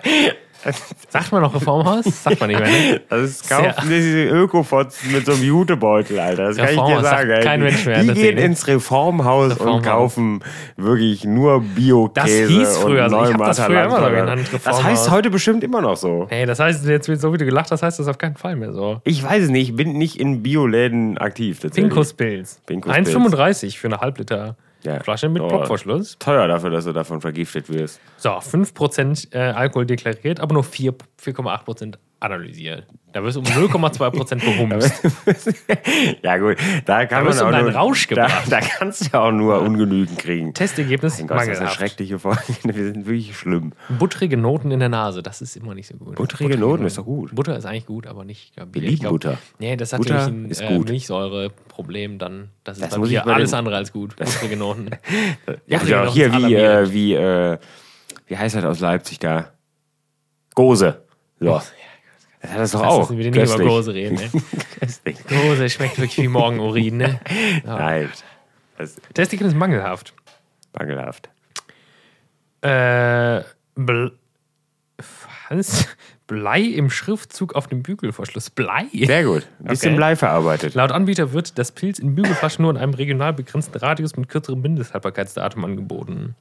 [1.09, 2.05] Sagt man noch Reformhaus?
[2.23, 3.01] Sagt man nicht mehr, ne?
[3.09, 6.49] Das ist Sehr- kaufen diese Ökofotzen mit so einem Jutebeutel, Alter.
[6.49, 7.41] Das kann ich dir sagen.
[7.43, 9.83] kein Mensch mehr, Die gehen ins Reformhaus, und Reformhaus.
[9.83, 10.41] kaufen
[10.77, 12.43] wirklich nur Bio-Käse.
[12.43, 13.25] Das hieß früher und so.
[13.25, 16.29] Ich hab das früher immer so genannt, Das heißt heute bestimmt immer noch so.
[16.31, 18.57] Nee, das heißt, jetzt wird so wie du gelacht hast, heißt das auf keinen Fall
[18.57, 19.01] mehr so.
[19.05, 21.61] Ich weiß es nicht, ich bin nicht in Bioläden aktiv.
[21.73, 22.61] Pinkus Pilz.
[22.67, 25.01] Pinkus 1,35 für eine Halbliter Ja.
[25.01, 25.49] Flasche mit Oh.
[25.49, 26.16] Plopverschluss.
[26.18, 28.01] Teuer dafür, dass du davon vergiftet wirst.
[28.16, 32.87] So, 5% äh, Alkohol deklariert, aber nur 4 4,8% analysiert.
[33.12, 35.03] Da wirst du um 0,2% behumst.
[36.23, 36.57] ja, gut,
[36.87, 38.51] da kann Da wirst man du in nur, Rausch da, gebracht.
[38.51, 40.55] da kannst du ja auch nur ungenügend kriegen.
[40.55, 41.77] Testergebnis Mein Gott, das ist eine mangelhaft.
[41.79, 42.41] schreckliche Folge.
[42.64, 43.73] Wir sind wirklich schlimm.
[43.99, 46.14] Buttrige Noten in der Nase, das ist immer nicht so gut.
[46.14, 47.35] Buttrige Noten ist doch gut.
[47.35, 48.57] Butter ist eigentlich gut, aber nicht.
[48.57, 48.81] Ja, Bier.
[48.83, 49.39] Wir lieben glaub- Butter.
[49.59, 50.79] Nee, das hat Butter nämlich ein ist äh.
[50.79, 52.49] Milchsäureproblem dann.
[52.64, 54.16] Das ist Das muss bei alles den- andere als gut.
[54.16, 54.91] Buttrige Noten.
[55.66, 57.59] Ja, Buttrige ja Noten hier wie, äh, wie, äh,
[58.27, 59.51] wie heißt das aus Leipzig da?
[60.55, 61.03] Gose.
[61.41, 61.47] So.
[61.47, 61.73] Das
[62.49, 63.11] hat das doch Das auch.
[63.11, 63.64] ist wieder nicht über.
[63.64, 64.16] Gose reden.
[64.16, 64.30] Ne?
[65.28, 66.97] Gose schmeckt wirklich wie Morgenurin.
[66.97, 67.20] Ne?
[67.64, 67.76] Ja.
[67.78, 68.11] Nein.
[69.14, 70.12] Das ist mangelhaft.
[70.76, 71.28] mangelhaft.
[72.62, 73.43] Äh,
[75.49, 75.88] was?
[76.26, 78.51] Blei im Schriftzug auf dem Bügelverschluss.
[78.51, 78.86] Blei?
[78.93, 79.47] Sehr gut.
[79.61, 79.97] Ein bisschen Okay.
[79.97, 80.74] Blei verarbeitet.
[80.74, 84.62] Laut Anbieter wird das Pilz in Bügelflaschen nur in einem regional begrenzten Radius mit kürzerem
[84.62, 86.34] Mindesthaltbarkeitsdatum angeboten.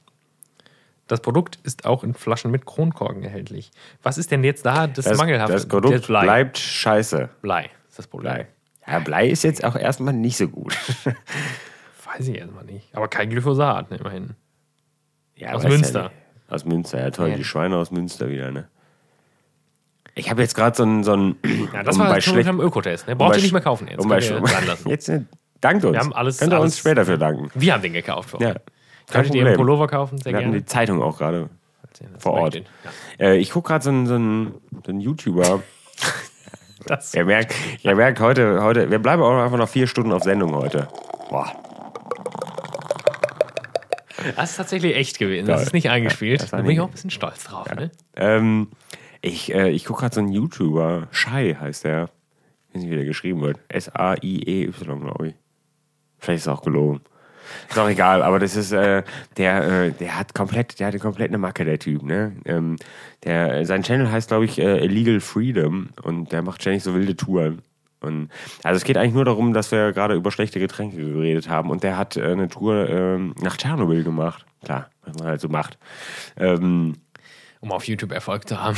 [1.12, 3.70] Das Produkt ist auch in Flaschen mit Kronkorken erhältlich.
[4.02, 5.52] Was ist denn jetzt da das, Das, Mangelhafte?
[5.52, 6.22] das Produkt Das Blei.
[6.22, 7.28] bleibt scheiße.
[7.42, 8.32] Blei ist das Problem.
[8.32, 8.48] Blei.
[8.86, 10.74] Ja, Blei ist jetzt auch erstmal nicht so gut.
[12.06, 12.88] Weiß ich erstmal nicht.
[12.96, 14.30] Aber kein Glyphosat, ne, immerhin.
[15.36, 16.02] Ja, Aus ja Münster.
[16.04, 16.12] nicht.
[16.48, 17.28] aus Münster, ja toll.
[17.28, 17.36] Ja.
[17.36, 18.68] Die Schweine aus Münster wieder, ne?
[20.14, 21.36] Ich habe jetzt gerade so ein, so ein.
[21.74, 23.06] Ja, das um war bei schon beim Ökotest.
[23.06, 23.12] Ne?
[23.12, 24.00] um Braucht bei ihr nicht mehr kaufen jetzt.
[24.00, 24.18] um bei.
[24.86, 25.20] Jetzt, äh,
[25.60, 25.92] dankt uns.
[25.92, 27.50] Wir haben alles- Könnt ihr uns später für danken.
[27.54, 28.34] Wir haben den gekauft.
[28.40, 28.54] Ja.
[29.12, 29.56] Kein Könntet ihr einen.
[29.56, 30.18] Pullover kaufen?
[30.18, 30.58] Sehr Wir gerne.
[30.58, 31.50] die Zeitung auch gerade
[32.18, 32.54] vor Ort.
[32.54, 32.62] Ja.
[33.18, 35.62] Äh, ich gucke gerade so einen, so, so YouTuber.
[36.84, 37.54] Das, Ihr merkt,
[37.84, 40.88] ihr merkt heute, heute, wir bleiben auch einfach noch vier Stunden auf Sendung heute.
[41.30, 41.52] Boah.
[44.34, 45.46] das ist tatsächlich echt gewesen.
[45.46, 46.42] Das ist nicht eingespielt.
[46.42, 47.72] das da bin ich auch ein bisschen stolz drauf.
[47.72, 47.92] Ne?
[48.16, 48.72] Ähm,
[49.20, 51.06] ich äh, ich gucke gerade so einen YouTuber.
[51.12, 52.08] Shai heißt der.
[52.68, 53.60] Ich weiß nicht, wie der geschrieben wird.
[53.68, 55.34] S-A-I-E-Y, glaube ich.
[56.18, 57.00] Vielleicht ist es auch gelogen.
[57.68, 59.02] Ist auch egal, aber das ist, äh,
[59.36, 62.32] der, äh, der hat komplett, der hatte komplett eine Macke, der Typ, ne?
[62.44, 62.76] Ähm,
[63.24, 67.16] der, sein Channel heißt, glaube ich, äh, Illegal Freedom und der macht ständig so wilde
[67.16, 67.62] Touren.
[68.00, 68.30] Und,
[68.64, 71.82] also es geht eigentlich nur darum, dass wir gerade über schlechte Getränke geredet haben und
[71.84, 74.44] der hat äh, eine Tour ähm, nach Tschernobyl gemacht.
[74.64, 75.78] Klar, was man halt so macht.
[76.36, 76.96] Ähm,
[77.60, 78.76] Um auf YouTube Erfolg zu haben.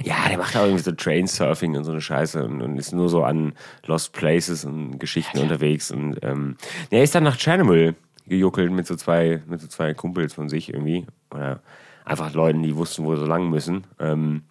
[0.00, 3.08] Ja, der macht auch irgendwie so Trainsurfing und so eine Scheiße und, und ist nur
[3.08, 3.52] so an
[3.86, 5.90] Lost Places und Geschichten unterwegs.
[5.90, 6.56] Und ähm,
[6.90, 7.94] er ist dann nach Tschernobyl
[8.26, 11.06] gejuckelt mit so zwei, mit so zwei Kumpels von sich irgendwie.
[11.30, 11.60] Oder
[12.04, 13.84] einfach Leuten, die wussten, wo sie lang müssen.
[14.00, 14.42] Ähm,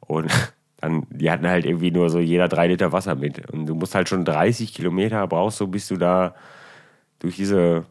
[0.00, 0.30] und
[0.80, 3.50] dann, die hatten halt irgendwie nur so jeder drei Liter Wasser mit.
[3.50, 6.34] Und du musst halt schon 30 Kilometer brauchst du, bis du da
[7.18, 7.84] durch diese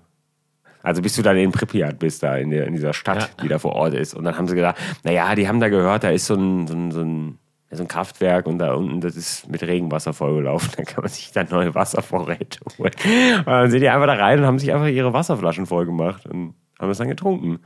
[0.85, 3.43] also bis du dann in Pripyat bist, da in, der, in dieser Stadt, Ja.
[3.43, 4.13] die da vor Ort ist.
[4.13, 6.75] Und dann haben sie gesagt, naja, die haben da gehört, da ist so ein, so
[6.75, 7.37] ein, so ein,
[7.71, 10.69] so ein Kraftwerk und da unten, das ist mit Regenwasser vollgelaufen.
[10.77, 12.91] Da kann man sich dann neue Wasservorräte holen.
[13.39, 16.25] Und dann sind die einfach da rein und haben sich einfach ihre Wasserflaschen voll gemacht
[16.25, 17.59] und haben es dann getrunken.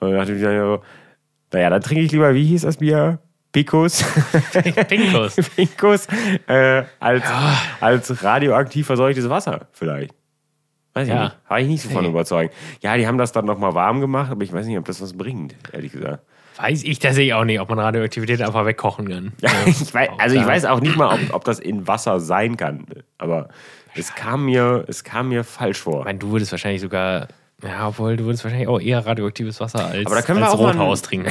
[0.00, 0.82] Und dann dachte ich mir so,
[1.52, 3.20] naja, dann trinke ich lieber, wie hieß das Bier?
[3.52, 4.02] Picos.
[4.88, 5.36] Pinkus.
[5.56, 6.06] Picos
[6.48, 7.22] äh, als,
[7.80, 10.14] als radioaktiv verseuchtes Wasser vielleicht.
[10.94, 11.24] Weiß ich Ja.
[11.24, 11.36] nicht.
[11.48, 12.10] War ich nicht so von Nee.
[12.10, 12.54] überzeugt.
[12.82, 15.12] Ja, die haben das dann nochmal warm gemacht, aber ich weiß nicht, ob das was
[15.16, 16.22] bringt, ehrlich gesagt.
[16.58, 19.32] Weiß ich tatsächlich auch nicht, ob man Radioaktivität einfach wegkochen kann.
[19.40, 22.56] Ja, ich weiß, also ich weiß auch nicht mal, ob, ob das in Wasser sein
[22.58, 22.84] kann.
[23.16, 23.48] Aber
[23.94, 26.00] es kam mir, es kam mir falsch vor.
[26.00, 27.28] Ich meine, du würdest wahrscheinlich sogar,
[27.62, 30.54] ja, obwohl du würdest wahrscheinlich auch eher radioaktives Wasser als, Aber da können wir als
[30.54, 31.30] auch Rothaus trinken.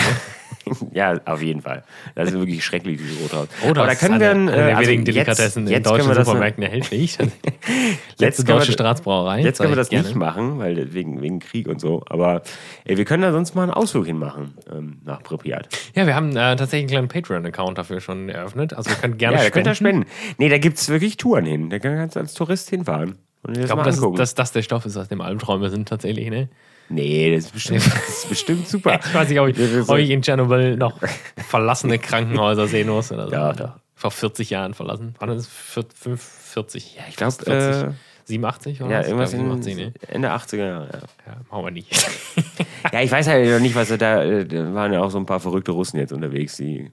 [0.93, 1.83] Ja, auf jeden Fall.
[2.15, 3.47] Das ist wirklich schrecklich, dieses Rothaus.
[3.63, 5.97] Rothaus Aber da können wir, eine, äh, eine also wenigen jetzt- Delikatessen in jetzt können
[5.99, 7.17] deutschen das- Supermärkten erhältlich.
[7.61, 9.41] Jetzt Letzte können wir- deutsche Staatsbrauerei.
[9.41, 10.07] Jetzt können wir das gerne.
[10.07, 12.03] nicht machen, weil wegen, wegen Krieg und so.
[12.09, 12.41] Aber
[12.85, 15.69] ey, wir können da sonst mal einen Ausflug hinmachen ähm, nach Pripyat.
[15.95, 18.73] Ja, wir haben äh, tatsächlich einen kleinen Patreon-Account dafür schon eröffnet.
[18.73, 19.53] Also wir können gerne Ja, da spenden.
[19.53, 20.05] könnt ihr spenden.
[20.37, 21.69] Nee, da gibt es wirklich Touren hin.
[21.69, 23.15] Da kannst du als Tourist hinfahren.
[23.43, 26.29] Und das Ich glaube, dass, dass das der Stoff ist, aus dem Albträume sind tatsächlich,
[26.29, 26.49] ne?
[26.91, 28.99] Nee, das ist bestimmt, das ist bestimmt super.
[29.03, 30.99] Ich weiß nicht, ob ich, ob ich in Tschernobyl noch
[31.47, 33.33] verlassene Krankenhäuser sehen muss oder so.
[33.33, 33.71] Ja, doch.
[33.95, 35.13] Vor 40 Jahren verlassen.
[35.19, 35.47] Wann ist es?
[35.47, 36.95] Vier- fünf- 40?
[36.95, 37.89] Ja, Ich glaube, 40.
[37.89, 37.91] äh,
[38.25, 39.07] 87 oder ja, was?
[39.07, 39.93] irgendwas in glaub, 87, ne?
[40.09, 40.89] Ende 80er Jahre.
[40.91, 40.99] Ja.
[41.33, 41.91] Ja, machen wir nicht.
[42.93, 45.25] ja, ich weiß halt noch nicht, was da, äh, da waren ja auch so ein
[45.25, 46.91] paar verrückte Russen jetzt unterwegs, die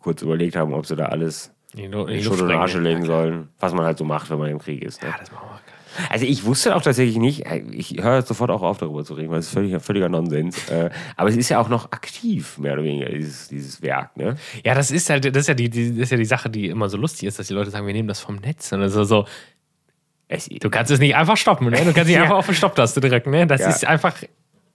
[0.00, 3.72] kurz überlegt haben, ob sie da alles In die, in und Asche legen sollen, was
[3.74, 5.02] man halt so macht, wenn man im Krieg ist.
[5.02, 5.08] Ne?
[5.10, 5.60] Ja, das machen wir.
[6.10, 9.30] Also ich wusste auch tatsächlich nicht, ich höre jetzt sofort auch auf darüber zu reden,
[9.30, 10.68] weil es ist völliger, völliger Nonsens.
[10.68, 14.16] Äh, aber es ist ja auch noch aktiv, mehr oder weniger, dieses, dieses Werk.
[14.16, 14.36] Ne?
[14.64, 16.66] Ja, das ist halt, das ist ja die, die, das ist ja die Sache, die
[16.68, 18.70] immer so lustig ist, dass die Leute sagen, wir nehmen das vom Netz.
[18.72, 19.26] Und ist so,
[20.28, 21.76] Es, du kannst es nicht einfach stoppen, ne?
[21.78, 22.22] Du kannst nicht Ja.
[22.24, 23.46] einfach auf die Stopptaste drücken, ne?
[23.46, 23.68] Das Ja.
[23.70, 24.14] ist einfach,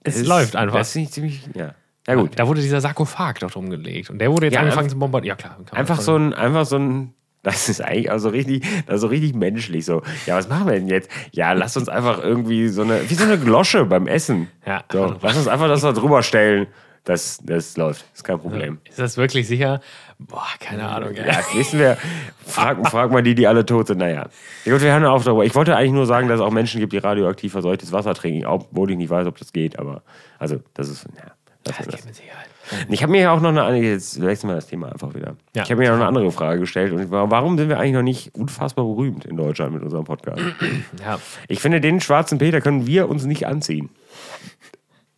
[0.02, 0.76] es ist- läuft einfach.
[0.78, 1.74] Das finde ich ziemlich, ja.
[2.06, 2.32] Ja gut.
[2.36, 4.10] Da wurde dieser Sarkophag doch drum gelegt.
[4.10, 5.38] Und der wurde jetzt Ja, angefangen zu bombardieren.
[5.40, 5.58] Ja, klar.
[5.78, 7.14] Einfach so ein, einfach so ein,
[7.44, 9.84] das ist eigentlich auch so richtig, das ist so richtig menschlich.
[9.84, 11.08] So, ja, was machen wir denn jetzt?
[11.32, 14.48] Ja, lass uns einfach irgendwie so eine, wie so eine Glosche beim Essen.
[14.66, 14.82] Ja.
[14.90, 16.66] So, lass uns einfach das da drüber stellen.
[17.04, 18.78] Das, das läuft, ist kein Problem.
[18.88, 19.82] Ist das wirklich sicher?
[20.18, 21.10] Boah, keine Ahnung.
[21.10, 21.26] ey.
[21.26, 21.98] Ja, das wissen wir.
[22.46, 23.98] Frag, frag mal die, die alle tot sind.
[23.98, 24.26] Naja.
[24.64, 25.44] Ja, gut, wir hören auf darüber.
[25.44, 28.46] Ich wollte eigentlich nur sagen, dass es auch Menschen gibt, die radioaktiv verseuchtes Wasser trinken,
[28.46, 29.78] obwohl ich nicht weiß, ob das geht.
[29.78, 30.02] Aber,
[30.38, 31.32] also, das ist, ja.
[31.64, 32.46] Das Das ist geht mit Sicherheit.
[32.88, 35.36] Ich habe mir ja auch noch eine, jetzt wechseln wir das Thema einfach wieder.
[35.54, 35.62] Ja.
[35.64, 36.92] Ich habe mir ja noch eine andere Frage gestellt.
[36.92, 40.40] Und warum sind wir eigentlich noch nicht unfassbar berühmt in Deutschland mit unserem Podcast?
[41.04, 41.18] Ja.
[41.48, 43.90] Ich finde, den schwarzen Peter können wir uns nicht anziehen.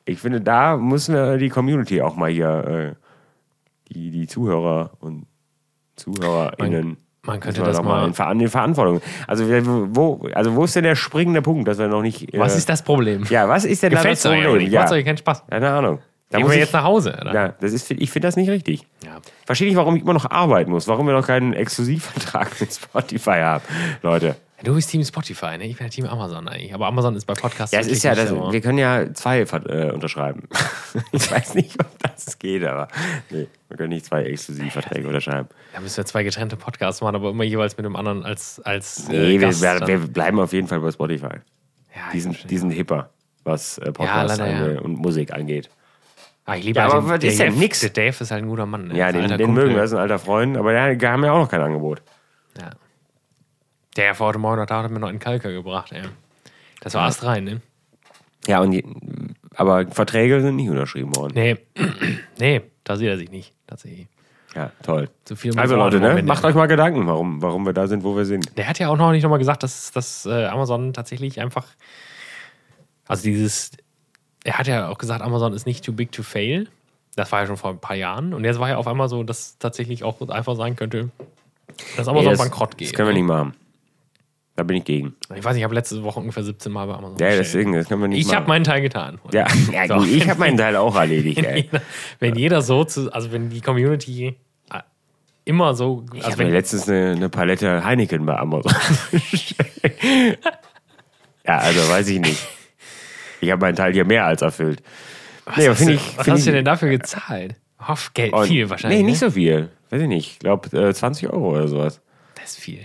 [0.05, 5.27] Ich finde, da müssen wir die Community auch mal hier, äh, die, die Zuhörer und
[5.97, 6.97] ZuhörerInnen.
[7.25, 9.01] man könnte müssen wir das mal- in, Ver in Verantwortung.
[9.27, 12.33] Also, wo, also, wo ist denn der springende Punkt, dass wir noch nicht.
[12.35, 13.25] Äh, Was ist das Problem?
[13.31, 14.71] Ja, was ist denn da Gefällt das euch Problem?
[14.71, 15.47] Ja, euch keinen Spaß?
[15.49, 15.99] keine Ahnung.
[16.29, 17.33] Da Gehen wir ich- jetzt nach Hause, oder?
[17.33, 18.85] Ja, das ist, ich finde das nicht richtig.
[19.05, 19.18] Ja.
[19.45, 23.41] Verstehe nicht, warum ich immer noch arbeiten muss, warum wir noch keinen Exklusivvertrag mit Spotify
[23.43, 23.64] haben,
[24.03, 24.35] Leute.
[24.64, 25.66] Du bist Team Spotify, ne?
[25.66, 26.72] Ich bin ja Team Amazon eigentlich.
[26.74, 29.91] Aber Amazon ist bei Podcasts Ja, es ist ja, das, wir können ja zwei äh,
[29.93, 30.49] unterschreiben.
[31.12, 32.89] ich weiß nicht, ob das geht, aber
[33.31, 35.49] nee, wir können nicht zwei Exklusivverträge unterschreiben.
[35.74, 39.09] Da müssen wir zwei getrennte Podcasts machen, aber immer jeweils mit dem anderen als, als
[39.11, 41.27] äh, Nee, wir, Gast wir, wir bleiben auf jeden Fall bei Spotify.
[41.95, 42.49] ja, Die ich sind, verstehe.
[42.49, 43.11] die sind hipper,
[43.45, 44.81] was äh, Podcasts leider, ja.
[44.81, 45.68] und Musik angeht.
[46.47, 47.81] Ah, ich liebe Ja, halt aber den, der ist denn Dave, nix?
[47.81, 48.89] Der Dave ist halt ein guter Mann.
[48.89, 48.97] Ne?
[48.97, 51.49] Ja, den, den mögen wir, ist ein alter Freund, aber der, haben ja auch noch
[51.51, 52.03] kein Angebot.
[52.59, 52.71] Ja.
[53.97, 56.03] Der vor heute Morgen da hat mir noch einen Kalker gebracht, ey.
[56.81, 57.61] Das war Ast rein, ne?
[58.47, 58.85] Ja, und die,
[59.57, 61.33] aber Verträge sind nicht unterschrieben worden.
[61.35, 61.57] Nee,
[62.39, 64.07] nee, da sieht er sich nicht, tatsächlich.
[64.55, 65.11] Ja, toll.
[65.29, 66.49] Mit Also Leute, ne, macht ja.
[66.49, 68.57] euch mal Gedanken, warum, warum wir da sind, wo wir sind.
[68.57, 71.67] Der hat ja auch noch nicht nochmal gesagt, dass, dass äh, Amazon tatsächlich einfach.
[73.07, 73.73] Also dieses.
[74.47, 76.69] Er hat ja auch gesagt, Amazon ist nicht too big to fail.
[77.17, 78.33] Das war ja schon vor ein paar Jahren.
[78.33, 81.11] Und jetzt war ja auf einmal so, dass tatsächlich auch einfach sein könnte,
[81.97, 82.89] dass Amazon Nee, das, bankrott geht.
[82.89, 83.55] Das können wir nicht machen.
[84.55, 85.17] Da bin ich gegen.
[85.35, 87.89] Ich weiß nicht, ich habe letzte Woche ungefähr 17 Mal bei Amazon Ja, deswegen, das
[87.89, 89.19] können wir nicht Ich habe meinen Teil getan.
[89.33, 89.97] ja, ja So.
[89.97, 91.63] gut, ich habe meinen Teil auch erledigt, Wenn ey.
[91.63, 91.83] jeder,
[92.21, 94.37] wenn jeder so zu, also wenn die Community
[94.73, 94.81] äh,
[95.45, 98.73] immer so, Ich also habe mir letztens eine, eine Palette Heineken bei Amazon.
[101.45, 102.47] ja, also weiß ich nicht.
[103.47, 104.83] Ich habe meinen Teil hier mehr als erfüllt.
[105.45, 107.55] was, nee, hast, du, ich- was hast du denn dafür gezahlt?
[107.87, 109.01] Hoff, Geld, Und- viel wahrscheinlich.
[109.01, 109.29] Nee, nicht ne?
[109.29, 109.69] so viel.
[109.91, 110.33] Weiß ich nicht.
[110.33, 112.01] Ich glaube äh, 20 Euro oder sowas.
[112.35, 112.81] Das ist viel.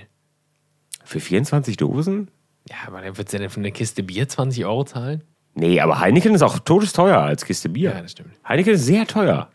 [1.04, 2.30] Für 24 Dosen?
[2.70, 5.24] Ja, aber dann wird sie denn für eine Kiste Bier 20 Euro zahlen?
[5.56, 7.92] Nee, aber Heineken ist auch todesteuer als Kiste Bier.
[7.96, 8.30] Ja, das stimmt.
[8.48, 9.50] Heineken ist sehr teuer.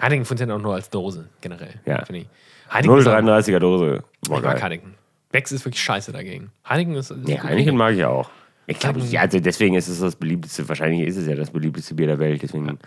[0.00, 1.80] Heineken funktioniert auch nur als Dose, generell.
[1.86, 2.04] Ja.
[2.04, 2.28] finde ich.
[2.72, 4.04] Heineken ist auch, 0,33er Dose.
[4.28, 4.62] Boah, ich mag.
[4.62, 4.94] Heineken.
[5.30, 6.52] Wex ist wirklich scheiße dagegen.
[6.68, 7.10] Heineken ist.
[7.10, 7.38] ist Nee.
[7.40, 8.30] Heineken mag ich auch.
[8.66, 11.94] Ich glaube, ja, also deswegen ist es das beliebteste, wahrscheinlich ist es ja das beliebteste
[11.94, 12.78] Bier der Welt, deswegen,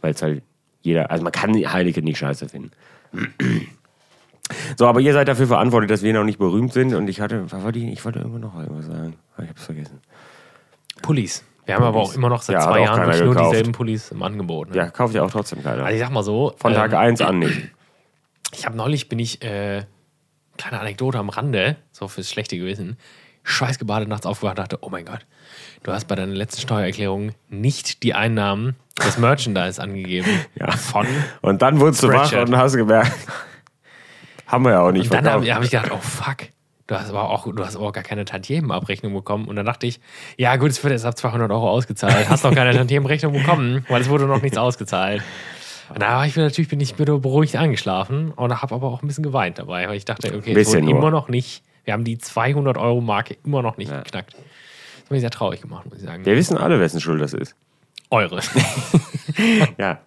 [0.00, 0.42] weil es halt
[0.82, 2.70] jeder, also man kann Heineken nicht scheiße finden.
[4.76, 7.50] So, aber ihr seid dafür verantwortlich, dass wir noch nicht berühmt sind und ich hatte,
[7.50, 10.00] was wollte ich, ich wollte irgendwo noch irgendwas sagen, aber ich hab's vergessen.
[11.00, 11.44] Pullis.
[11.64, 14.22] Wir haben aber auch immer noch seit Ja, zwei Jahren wirklich nur dieselben Pullis im
[14.22, 14.70] Angebot.
[14.70, 14.76] Ne?
[14.76, 15.84] Ja, kauft ja auch trotzdem keiner.
[15.84, 16.52] Also ich sag mal so.
[16.58, 17.70] Von Tag ähm, 1 an nicht.
[18.52, 19.84] Ich habe neulich bin ich, äh,
[20.58, 22.98] kleine Anekdote am Rande, so fürs schlechte Gewissen,
[23.44, 25.24] schweißgebadet nachts aufgewacht und dachte, oh mein Gott,
[25.82, 28.74] du hast bei deiner letzten Steuererklärung nicht die Einnahmen
[29.04, 30.28] des Merchandise angegeben.
[30.56, 30.70] Ja.
[30.70, 31.06] Von.
[31.42, 33.12] Und dann wurdest du wach und hast gemerkt,
[34.46, 36.48] haben wir ja auch nicht Und dann habe hab ich gedacht, oh fuck.
[36.86, 39.48] Du hast aber auch, du hast aber auch gar keine Tantiemenabrechnung bekommen.
[39.48, 40.00] Und dann dachte ich,
[40.36, 42.28] ja gut, es wird jetzt ab 200 Euro ausgezahlt.
[42.28, 45.22] Hast noch keine Tantiemenrechnung bekommen, weil es wurde noch nichts ausgezahlt.
[45.88, 49.08] Und da war ich natürlich bin ich wieder beruhigt eingeschlafen und habe aber auch ein
[49.08, 50.90] bisschen geweint dabei, weil ich dachte, okay, es wurde nur.
[50.90, 54.00] immer noch nicht, wir haben die 200 Euro Marke immer noch nicht Ja.
[54.02, 54.32] geknackt.
[54.34, 56.24] Das hat mich sehr traurig gemacht, muss ich sagen.
[56.24, 57.54] Wir wissen alle, wessen Schuld das ist.
[58.10, 58.40] Eure.
[59.78, 59.98] Ja,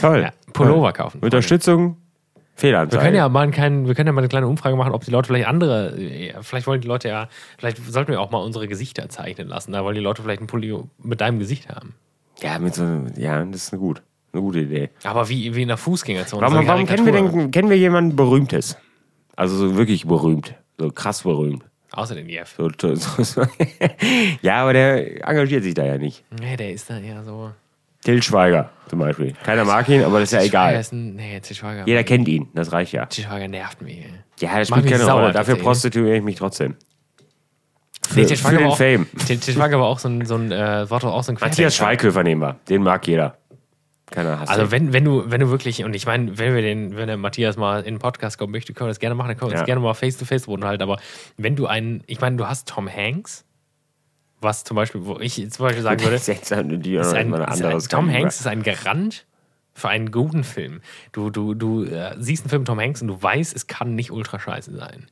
[0.00, 0.20] toll.
[0.22, 1.20] Ja, Pullover kaufen.
[1.20, 1.96] Unterstützung,
[2.34, 3.02] Wir Fehlanzeige.
[3.02, 5.26] können ja mal kleinen, wir können ja mal eine kleine Umfrage machen, ob die Leute
[5.28, 7.28] vielleicht andere, ja, vielleicht wollen die Leute ja,
[7.58, 9.72] vielleicht sollten wir auch mal unsere Gesichter zeichnen lassen.
[9.72, 11.94] Da wollen die Leute vielleicht einen Pulli mit deinem Gesicht haben.
[12.40, 12.84] Ja, mit so,
[13.16, 14.90] ja, das ist eine, gut, eine gute Idee.
[15.04, 16.42] Aber wie, wie in der Fußgängerzone.
[16.42, 18.76] Warum, warum kennen wir denn kennen wir jemanden Berühmtes?
[19.34, 20.54] Also so wirklich berühmt.
[20.78, 21.64] So krass berühmt.
[21.92, 22.54] Außer den Jeff.
[22.56, 23.42] So, so, so.
[24.42, 26.24] ja, aber der engagiert sich da ja nicht.
[26.40, 27.52] Nee, der ist da eher so.
[28.04, 29.32] Till Schweiger zum Beispiel.
[29.42, 30.74] Keiner mag ihn, aber das ist ja egal.
[30.78, 31.84] Ist ein, nee, Til Schweiger.
[31.86, 33.06] Jeder kennt ihn, das reicht ja.
[33.06, 33.98] Til Schweiger nervt mich.
[33.98, 34.10] ey.
[34.40, 35.32] Ja, das spielt keine sauer, Rolle.
[35.32, 36.76] Dafür prostituiere ich mich trotzdem.
[38.06, 39.06] Für, Nee, Til für Schweiger den war auch, Fame.
[39.26, 41.74] Til, Schweiger war auch so ein, so ein äh, war doch auch so ein Matthias.
[41.74, 42.56] Schweighöfer nehmen wir.
[42.68, 43.38] Den mag jeder.
[44.10, 46.96] Keiner hasst Also wenn, wenn du, wenn du wirklich, und ich meine, wenn wir den,
[46.96, 49.36] wenn der Matthias mal in den Podcast kommen möchte, können wir das gerne machen, dann
[49.36, 49.60] können wir Ja.
[49.62, 50.82] uns gerne mal face to face unterhalten.
[50.82, 50.98] Aber
[51.36, 53.44] wenn du einen, ich meine, du hast Tom Hanks,
[54.40, 58.10] was zum Beispiel, wo ich zum Beispiel sagen würde, ist ein, ist ein, Tom.
[58.12, 59.26] Hanks ist ein Garant
[59.74, 60.80] für einen guten Film.
[61.12, 64.10] Du, du, du äh, siehst einen Film Tom Hanks und du weißt, es kann nicht
[64.12, 65.06] ultra scheiße sein.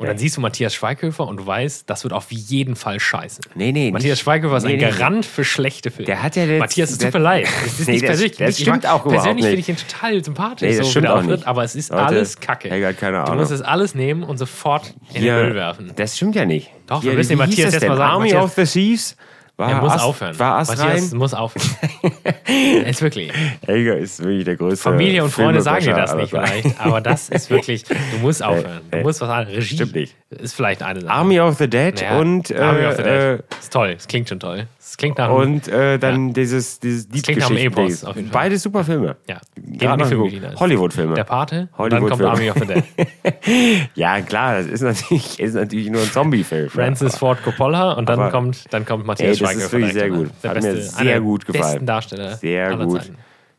[0.00, 3.42] Und dann siehst du Matthias Schweighöfer und du weißt, das wird auf jeden Fall scheiße.
[3.54, 3.90] Nee, nee.
[3.90, 4.90] Matthias nicht- Schweighöfer ist nee, ein nee.
[4.98, 6.06] Garant für schlechte Filme.
[6.06, 7.46] Der hat ja jetzt- Matthias, es tut mir leid.
[7.66, 8.36] Es ist Nee, nicht das- persönlich.
[8.38, 10.68] das stimmt auch überhaupt Persönlich finde ich ihn total sympathisch.
[10.70, 11.46] Nee, das so, stimmt auch nicht.
[11.46, 12.70] Aber es ist Leute, alles Kacke.
[12.86, 13.36] Hat keine du Ahnung.
[13.40, 15.92] musst es alles nehmen und sofort in Hier, den Müll werfen.
[15.96, 16.70] Das stimmt ja nicht.
[16.86, 19.16] Doch, wir müssen hieß Matthias das jetzt mal sagen, Army Matthias- of the Thieves?
[19.60, 20.38] War Er muss Ast, aufhören.
[20.38, 21.18] War Ast Matthias rein?
[21.18, 21.68] muss aufhören.
[22.46, 23.30] Er ist wirklich.
[23.64, 24.82] Helga ist wirklich der größte.
[24.82, 28.80] Familie und Freunde sagen dir das nicht vielleicht, aber das ist wirklich, du musst aufhören.
[28.90, 29.58] Du musst was anderes.
[29.58, 30.16] Regie stimmt nicht.
[30.30, 31.12] ist vielleicht eine Sache.
[31.12, 33.12] Army of the Dead Ja, und, äh, Army of the Dead.
[33.12, 34.66] äh, ist toll, es klingt schon toll.
[34.80, 38.04] Es klingt nach einem, und äh, dann dieses, dieses klingt nach einem Epos.
[38.32, 39.16] Beide super Filme.
[39.28, 40.58] ja, gehen.
[40.58, 41.14] Hollywood-Filme.
[41.14, 42.22] Der Pate und dann kommt.
[42.22, 42.84] Army of the Dead.
[43.94, 46.70] Ja, klar, das ist natürlich, ist natürlich nur ein Zombie-Film.
[46.70, 49.66] Francis Ford Coppola und dann kommt, dann kommt Matthias das Schweighöfer.
[49.66, 50.28] ist wirklich sehr gut.
[50.42, 51.72] Hat mir beste, sehr einer der gut gefallen.
[51.72, 53.02] besten Darsteller Sehr gut.
[53.02, 53.16] Zeiten.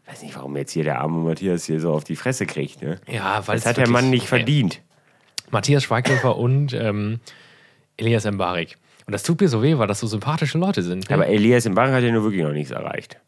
[0.07, 2.81] weiß nicht, warum jetzt hier der arme Matthias hier so auf die Fresse kriegt.
[2.81, 2.99] Ne?
[3.07, 4.81] Ja, weil Das hat der Mann nicht verdient.
[5.51, 7.19] Matthias Schweighöfer und ähm,
[7.97, 8.77] Elias Mbarik.
[9.05, 11.09] Und das tut mir so weh, weil das so sympathische Leute sind.
[11.09, 11.15] Ne?
[11.15, 13.19] Aber Elias im Barren hat ja nur wirklich noch nichts erreicht.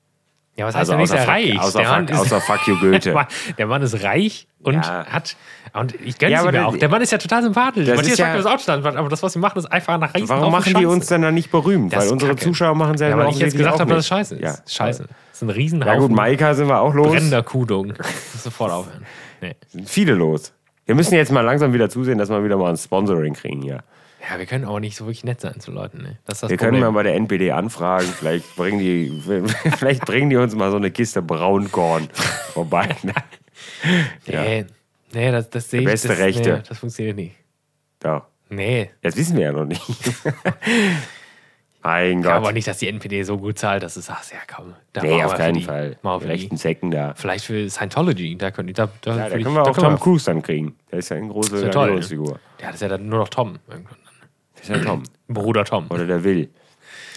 [0.56, 1.60] Ja, was heißt Also außer, erreicht?
[1.60, 3.16] außer, der, Mann fuck, ist, außer Fuck you Goethe.
[3.58, 5.06] der Mann ist reich und Ja.
[5.08, 5.36] hat.
[5.74, 6.78] Und ich gönne Ja, aber mir das- auch.
[6.78, 7.88] Der Mann ist ja total sympathisch.
[7.88, 10.14] Das Matthias ist ja- ist auch standhaft, aber das, was sie machen, ist einfach nach
[10.14, 11.92] rechts Warum machen die uns denn dann nicht berühmt?
[11.94, 12.44] Das Weil unsere Kacke.
[12.46, 14.42] Zuschauer machen selber Ja, weil ich jetzt gesagt habe, dass es scheiße ist.
[14.42, 14.56] Ja.
[14.70, 15.04] scheiße.
[15.08, 15.94] Das ist ein Riesenhaufen.
[15.94, 17.08] Ja gut, Maika sind wir auch los.
[17.08, 17.88] brennender Kuhdung.
[17.88, 17.98] Muss
[18.44, 19.06] sofort aufhören.
[19.42, 19.56] Nee.
[19.70, 20.54] Sind viele los.
[20.86, 23.74] Wir müssen jetzt mal langsam wieder zusehen, dass wir wieder mal ein Sponsoring kriegen hier.
[23.76, 23.82] Ja,
[24.38, 26.02] wir können auch nicht so wirklich nett sein zu Leuten.
[26.02, 26.18] Ne?
[26.26, 26.94] Das das Wir können Problem.
[26.94, 28.06] mal bei der NPD anfragen.
[28.08, 29.22] Vielleicht bringen die,
[29.78, 32.10] vielleicht bringen die uns mal so eine Kiste Braunkorn
[32.54, 32.96] vorbei.
[34.28, 34.66] nee,
[35.14, 35.86] nee, das, das sehe ich.
[35.86, 36.54] beste das, Rechte.
[36.58, 37.36] Nee, das funktioniert nicht.
[38.00, 38.24] Doch.
[38.50, 38.92] Nee.
[39.02, 39.82] Das wissen wir ja noch nicht.
[41.82, 42.54] mein Ja, aber Gott.
[42.54, 44.74] nicht, dass die NPD so gut zahlt, dass du sagst, ja komm.
[44.94, 45.98] Da Nee, auf keinen die, Fall.
[46.02, 46.62] Machen Die wir für rechten die.
[46.62, 47.14] Zecken da.
[47.16, 48.38] Vielleicht für Scientology.
[48.38, 50.42] Da können, die- da, da, Ja, da ich- können wir auch können Tom Cruise dann
[50.42, 50.76] kriegen.
[50.92, 52.02] Der ist ja eine große ja ne?
[52.02, 52.40] Figur.
[52.62, 53.60] Ja, das ist ja dann nur noch Tom.
[53.68, 53.98] Irgendwann.
[54.68, 55.04] Das ist ja Tom.
[55.28, 55.88] Bruder Tom.
[55.90, 56.50] Oder der Will.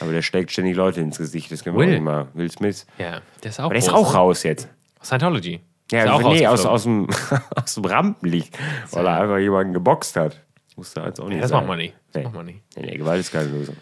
[0.01, 1.51] Aber der steckt ständig Leute ins Gesicht.
[1.51, 1.89] Das können wir Will?
[1.89, 2.29] auch nicht mal.
[2.35, 2.87] Will Smith.
[2.99, 4.69] Ja, der ist auch Aber der ist groß, auch raus jetzt.
[5.03, 5.61] Scientology.
[5.91, 7.07] Ja, ist auch nee, aus, aus, dem,
[7.55, 8.59] aus dem Rampenlicht.
[8.91, 10.43] Weil er einfach jemanden geboxt hat.
[10.77, 11.61] Musste jetzt auch nicht das sein.
[11.65, 11.95] machen wir nicht.
[12.13, 12.25] Das Nee.
[12.25, 12.63] machen wir nicht.
[12.77, 13.77] Nee, nee, Gewalt ist keine Lösung.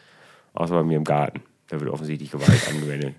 [0.53, 1.43] Außer bei mir im Garten.
[1.69, 3.15] Da wird offensichtlich Gewalt angewendet.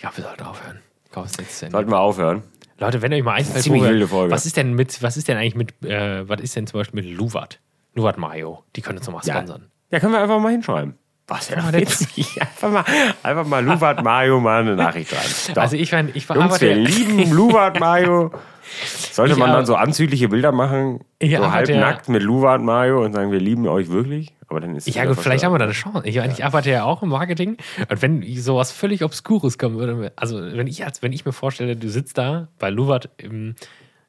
[0.00, 0.78] Ja, wir sollten aufhören.
[1.12, 1.76] Komm, es ist jetzt zu Ende.
[1.76, 2.42] Sollten wir aufhören?
[2.78, 4.32] Leute, wenn euch mal einfällt, Ziemlich wo wir- wilde Folge.
[4.32, 7.02] was ist denn mit, was ist denn eigentlich mit, äh, was ist denn zum Beispiel
[7.02, 7.60] mit Luvat?
[7.94, 8.64] Luvat Mayo.
[8.76, 9.34] Die können uns noch mal Ja.
[9.34, 9.66] sponsern.
[9.92, 10.94] Ja, können wir einfach mal hinschreiben.
[11.28, 12.40] Was ja doch witzig.
[12.40, 12.84] Einfach mal,
[13.22, 15.54] einfach mal Lubat Mayo mal eine Nachricht rein.
[15.54, 15.62] Doch.
[15.62, 18.32] Also ich meine, ich Jungs, wir lieben Lubat Mayo.
[19.12, 23.12] Sollte Ich man dann so anzügliche Bilder machen, Ich so halbnackt mit Lubat Mayo und
[23.12, 24.34] sagen, wir lieben euch wirklich?
[24.48, 26.02] Aber dann ist es Ja gut, vielleicht haben wir da eine Chance.
[26.04, 27.56] Ich, meine, ich arbeite ja auch im Marketing
[27.88, 31.76] und wenn sowas völlig Obskures kommen würde, also wenn ich, als, wenn ich mir vorstelle,
[31.76, 33.54] du sitzt da bei Luvat im,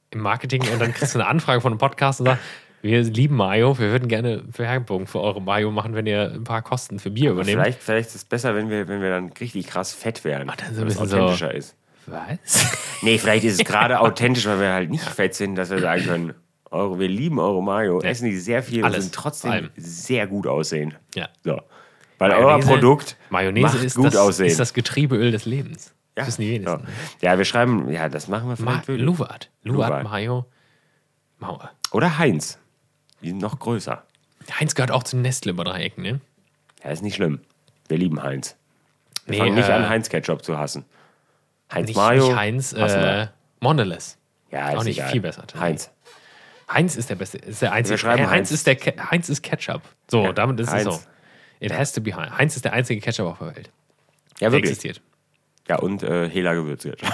[0.09, 2.43] im Marketing und dann kriegst du eine Anfrage von einem Podcast und sagst,
[2.83, 6.61] wir lieben Mayo, wir würden gerne Werbung für eure Mayo machen, wenn ihr ein paar
[6.61, 7.59] Kosten für Bier übernehmt.
[7.59, 10.51] Vielleicht, vielleicht ist es besser, wenn wir, wenn wir dann richtig krass fett werden.
[10.55, 11.75] dann so ein bisschen so- authentischer ist.
[12.05, 12.77] Was?
[13.01, 16.03] Nee, vielleicht ist es gerade authentisch, weil wir halt nicht fett sind, dass wir sagen
[16.05, 16.33] können,
[16.71, 19.69] eure, wir lieben eure Mayo, essen die sehr viel Alles, und sind trotzdem allem.
[19.75, 20.93] sehr gut aussehen.
[21.15, 21.27] Ja.
[21.43, 21.59] So.
[22.19, 24.45] Weil Mayonnaise- euer Produkt Mayonnaise macht ist, gut das, aussehen.
[24.47, 25.87] ist das Getriebeöl des Lebens.
[25.87, 26.23] ja.
[26.23, 26.53] Das wissen die ja.
[26.55, 26.87] wenigsten.
[27.21, 29.01] ja, wir schreiben, ja, das machen wir Ma vielleicht.
[29.01, 29.49] Luvat.
[29.63, 30.03] Luvat, Luvat.
[30.03, 30.45] Mayo,
[31.39, 31.71] Mauer.
[31.91, 32.57] Oder Heinz.
[33.23, 34.03] Die sind noch größer.
[34.59, 36.19] Heinz gehört auch zu Nestle über Dreiecken, ne?
[36.83, 37.39] Ja, ist nicht schlimm.
[37.87, 38.55] Wir lieben Heinz.
[39.25, 40.85] Wir Nee, fangen nicht äh, an, Heinz Ketchup zu hassen.
[41.73, 42.27] Heinz Nicht, Mayo.
[42.27, 43.27] nicht Heinz, äh,
[43.61, 44.17] Mondelez.
[44.51, 45.11] ja, auch ist nicht egal.
[45.11, 45.45] viel besser.
[45.57, 45.89] Heinz.
[46.71, 47.93] Heinz ist der beste, ist der einzige.
[47.93, 48.51] Wir schreiben Heinz, Heinz.
[48.51, 49.81] ist der Ke Heinz ist Ketchup.
[50.09, 50.83] So, Ja, damit ist es Heinz.
[50.85, 50.99] so.
[51.59, 52.31] It has to be Heinz.
[52.37, 53.67] Heinz ist der einzige Ketchup auf der Welt.
[54.39, 54.71] Ja, Der wirklich.
[54.71, 55.01] existiert.
[55.69, 57.09] Ja, und äh, Hela Gewürzketchup.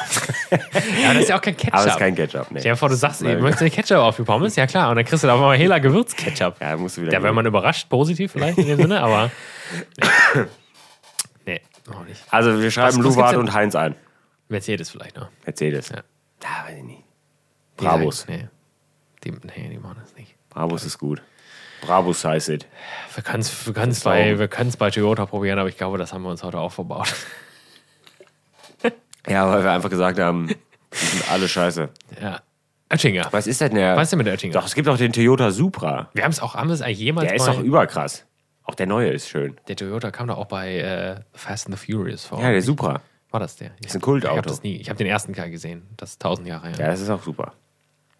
[1.01, 1.75] Ja, das ist ja auch kein Ketchup.
[1.75, 2.59] Aber es ist kein Ketchup, nee.
[2.59, 3.37] Stell dir vor, du sagst, Nein.
[3.37, 4.55] du möchtest eine Ketchup auf die Pommes?
[4.55, 4.89] Ja, klar.
[4.89, 6.55] Und dann kriegst du da mal Hela Gewürzketchup.
[6.59, 7.11] Ja, musst du wieder.
[7.11, 9.31] Da wäre man überrascht, positiv vielleicht in dem Sinne, aber.
[11.45, 12.21] Nee, nee auch nicht.
[12.31, 13.95] also, wir schreiben denn- und Heinz ein.
[14.47, 15.29] Mercedes vielleicht noch.
[15.45, 15.89] Mercedes.
[15.89, 15.97] Ja.
[16.43, 17.03] Ja, weiß ich nicht.
[17.79, 18.25] Die Bravos.
[18.27, 18.47] Nee.
[19.23, 20.35] Die, nee, die machen das nicht.
[20.49, 21.21] Bravos ist gut.
[21.81, 22.59] Bravos heißt es.
[23.13, 26.23] Wir können es wir können's bei, wir bei Toyota probieren, aber ich glaube, das haben
[26.23, 27.13] wir uns heute auch verbaut.
[29.27, 31.89] Ja, weil wir einfach gesagt haben, die sind alle scheiße.
[32.21, 32.41] Ja.
[32.91, 33.27] Oettinger.
[33.31, 33.95] Was ist denn der?
[33.95, 34.53] Was ist denn mit der Oettinger?
[34.53, 36.09] Doch, es gibt auch den Toyota Supra.
[36.13, 38.25] Wir haben es auch, haben wir es eigentlich jemals Der ist doch überkrass.
[38.63, 39.57] Auch der neue ist schön.
[39.67, 42.41] Der Toyota kam doch auch bei äh, Fast and the Furious vor.
[42.41, 43.01] Ja, der Supra.
[43.31, 43.71] War das der?
[43.83, 44.33] Ist ein Kultauto.
[44.33, 44.75] Ich habe das nie.
[44.77, 45.83] Ich habe den ersten Teil gesehen.
[45.97, 46.75] Das ist tausend Jahre her.
[46.79, 47.53] Ja, das ist auch super.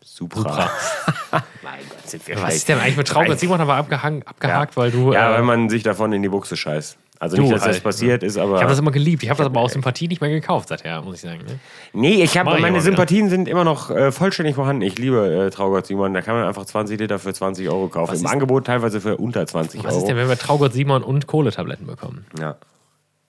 [0.04, 0.70] Supra.
[1.64, 2.58] mein Gott, sind wir Was schlecht.
[2.58, 5.14] ist denn eigentlich mit Eigentlich- Simon aber abgehangen, abgehakt, weil du.
[5.14, 6.97] Ja, äh, weil man sich davon in die Buchse scheißt.
[7.22, 8.55] Also Du nicht, dass das halt, passiert ist, aber.
[8.55, 9.24] ich habe das immer geliebt.
[9.24, 11.39] Ich habe das aber aus Sympathie nicht mehr gekauft seither, muss ich sagen.
[11.45, 11.59] Ne?
[11.91, 14.84] nee, ich habe meine Sympathien sind immer noch äh, vollständig vorhanden.
[14.84, 16.13] Ich liebe äh, Traugott Simon.
[16.13, 18.11] Da kann man einfach 20 Liter für 20 Euro kaufen.
[18.13, 20.01] Was Im ist- Angebot teilweise für unter 20 Was Euro.
[20.03, 22.26] ist denn, wenn wir Traugott Simon und Kohletabletten bekommen?
[22.39, 22.55] ja.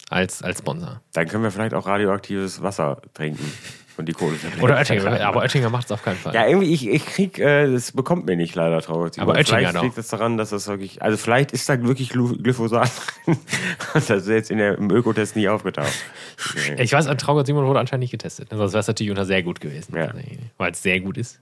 [0.08, 1.00] Als, als Sponsor.
[1.12, 3.44] Dann können wir vielleicht auch radioaktives Wasser trinken.
[4.00, 5.26] Und die Kohle Oder Oettinger.
[5.26, 6.34] Aber Oettinger macht es auf keinen Fall.
[6.34, 9.18] Ja, irgendwie, ich, ich krieg, äh, das bekommt mir nicht leider traurig.
[9.18, 12.90] Aber Oettinger Vielleicht liegt es daran, dass das wirklich, also vielleicht ist da wirklich Glyphosat
[13.26, 13.36] drin.
[13.94, 15.92] Das ist jetzt in der, im Ökotest nie aufgetaucht.
[16.78, 18.48] Ich weiß, Traugott Simon wurde anscheinend nicht getestet.
[18.50, 19.94] Sonst wäre es natürlich unter sehr gut gewesen.
[19.94, 20.12] Ja.
[20.56, 21.40] Weil es sehr gut ist.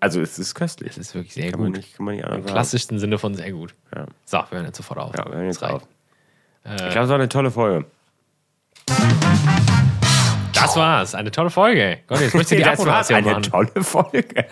[0.00, 0.90] Also es ist köstlich.
[0.90, 1.78] Es ist wirklich sehr Kann man gut.
[1.78, 3.74] nicht, kann man nicht Im klassischsten Sinne von sehr gut.
[3.94, 4.06] Ja.
[4.26, 5.14] So, wir hören jetzt sofort auf.
[5.16, 5.82] Ja, wir hören jetzt Das auf.
[6.66, 6.80] reicht.
[6.82, 7.86] Ich glaube, es war eine tolle Folge.
[10.56, 11.14] Das war's.
[11.14, 11.98] Eine tolle Folge.
[12.06, 13.42] Gott, jetzt möchtest du die das war Abmoderation eine machen.
[13.42, 14.46] tolle Folge.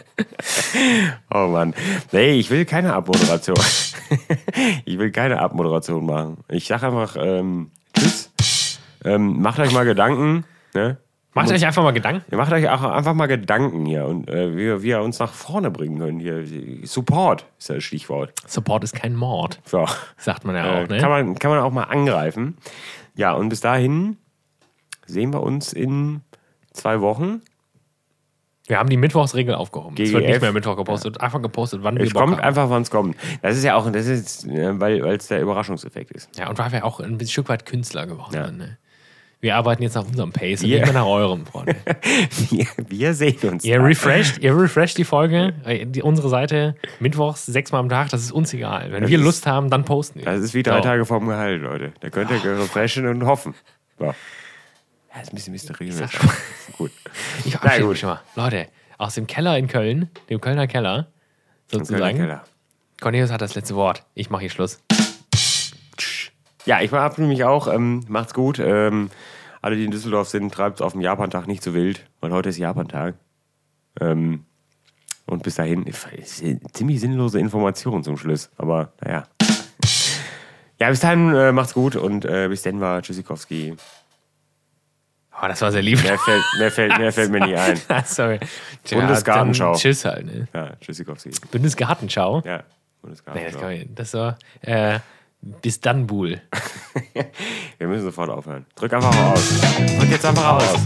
[1.34, 1.74] oh Mann.
[2.12, 3.56] Nee, ich will keine Abmoderation.
[4.84, 6.38] ich will keine Abmoderation machen.
[6.48, 8.30] Ich sage einfach, ähm, tschüss.
[9.04, 10.44] Ähm, macht euch mal Gedanken,
[10.74, 10.98] ne?
[11.36, 12.24] Macht euch einfach mal Gedanken.
[12.30, 15.32] Ihr macht euch auch einfach mal Gedanken hier und äh, wie, wie ihr uns nach
[15.32, 16.22] vorne bringen könnt.
[16.22, 16.44] Hier,
[16.86, 18.32] Support ist ja das Stichwort.
[18.46, 19.84] Support ist kein Mord, So.
[20.16, 20.88] sagt man ja Äh, auch.
[20.88, 20.98] Ne?
[20.98, 22.56] kann, man, kann man auch mal angreifen.
[23.16, 24.16] Ja, und bis dahin
[25.06, 26.20] sehen wir uns in
[26.72, 27.40] zwei Wochen.
[28.66, 29.94] Wir haben die Mittwochsregel aufgehoben.
[29.98, 30.28] Es wird GGF.
[30.30, 32.44] nicht mehr Mittwoch gepostet, einfach gepostet, wann wir Es Bock kommt haben.
[32.44, 33.14] einfach, wann es kommt.
[33.42, 36.30] Das ist ja auch, das ist, äh, weil es der Überraschungseffekt ist.
[36.38, 38.46] Ja, und weil wir auch ein Stück weit Künstler geworden Ja.
[38.46, 38.56] sind.
[38.58, 38.78] Ne?
[39.42, 41.76] Wir arbeiten jetzt nach unserem Pace und Wir- nicht mehr nach eurem, Freunde.
[42.48, 43.62] Wir, wir sehen uns.
[43.66, 43.84] ihr da.
[43.84, 48.32] refresht, ihr refresht die Folge, äh, die, unsere Seite mittwochs sechsmal am Tag, das ist
[48.32, 48.90] uns egal.
[48.92, 50.24] Wenn Das wir ist- Lust haben, dann posten wir.
[50.24, 50.84] Das ist wie drei So.
[50.84, 51.92] Tage vorm Gehalt, Leute.
[52.00, 53.52] Da könnt ihr refreshen und hoffen.
[53.98, 54.14] So.
[55.14, 56.00] Ja, ist ein bisschen mysteriös.
[56.78, 56.90] Gut.
[57.44, 57.98] Ich Na gut.
[57.98, 58.20] schon mal.
[58.36, 61.08] Leute, aus dem Keller in Köln, dem Kölner Keller,
[61.70, 62.16] sozusagen.
[62.16, 62.44] Keller.
[63.00, 64.04] Cornelius hat das letzte Wort.
[64.14, 64.80] Ich mache hier Schluss.
[66.64, 67.66] Ja, ich verabschiede mich auch.
[67.66, 68.58] Ähm, macht's gut.
[68.58, 69.10] Ähm,
[69.60, 72.56] alle, die in Düsseldorf sind, treibt auf dem Japantag nicht so wild, weil heute ist
[72.58, 73.16] Japantag.
[74.00, 74.44] Ähm,
[75.26, 75.84] und bis dahin,
[76.72, 78.50] ziemlich sinnlose Information zum Schluss.
[78.56, 79.24] Aber naja.
[80.80, 83.76] Ja, bis dahin äh, macht's gut und äh, bis dann war Tschüssikowski.
[85.42, 86.02] Oh, das war sehr lieb.
[86.02, 87.80] Mehr fällt, mehr fällt, mehr fällt mir nicht ein.
[87.88, 88.38] Ah, sorry.
[88.84, 89.74] Tja, Bundesgartenschau.
[89.74, 90.48] Tschüss halt, ne?
[90.54, 91.30] Ja, Tschüssikowski.
[91.50, 92.42] Bundesgartenschau?
[92.44, 92.62] Ja,
[93.02, 93.68] Bundesgartenschau.
[93.68, 95.00] Nee, das, das, war äh,
[95.40, 96.40] Bistanbul.
[97.78, 98.64] Wir müssen sofort aufhören.
[98.76, 99.60] Drück einfach mal aus.
[99.98, 100.78] Drück jetzt einfach aus.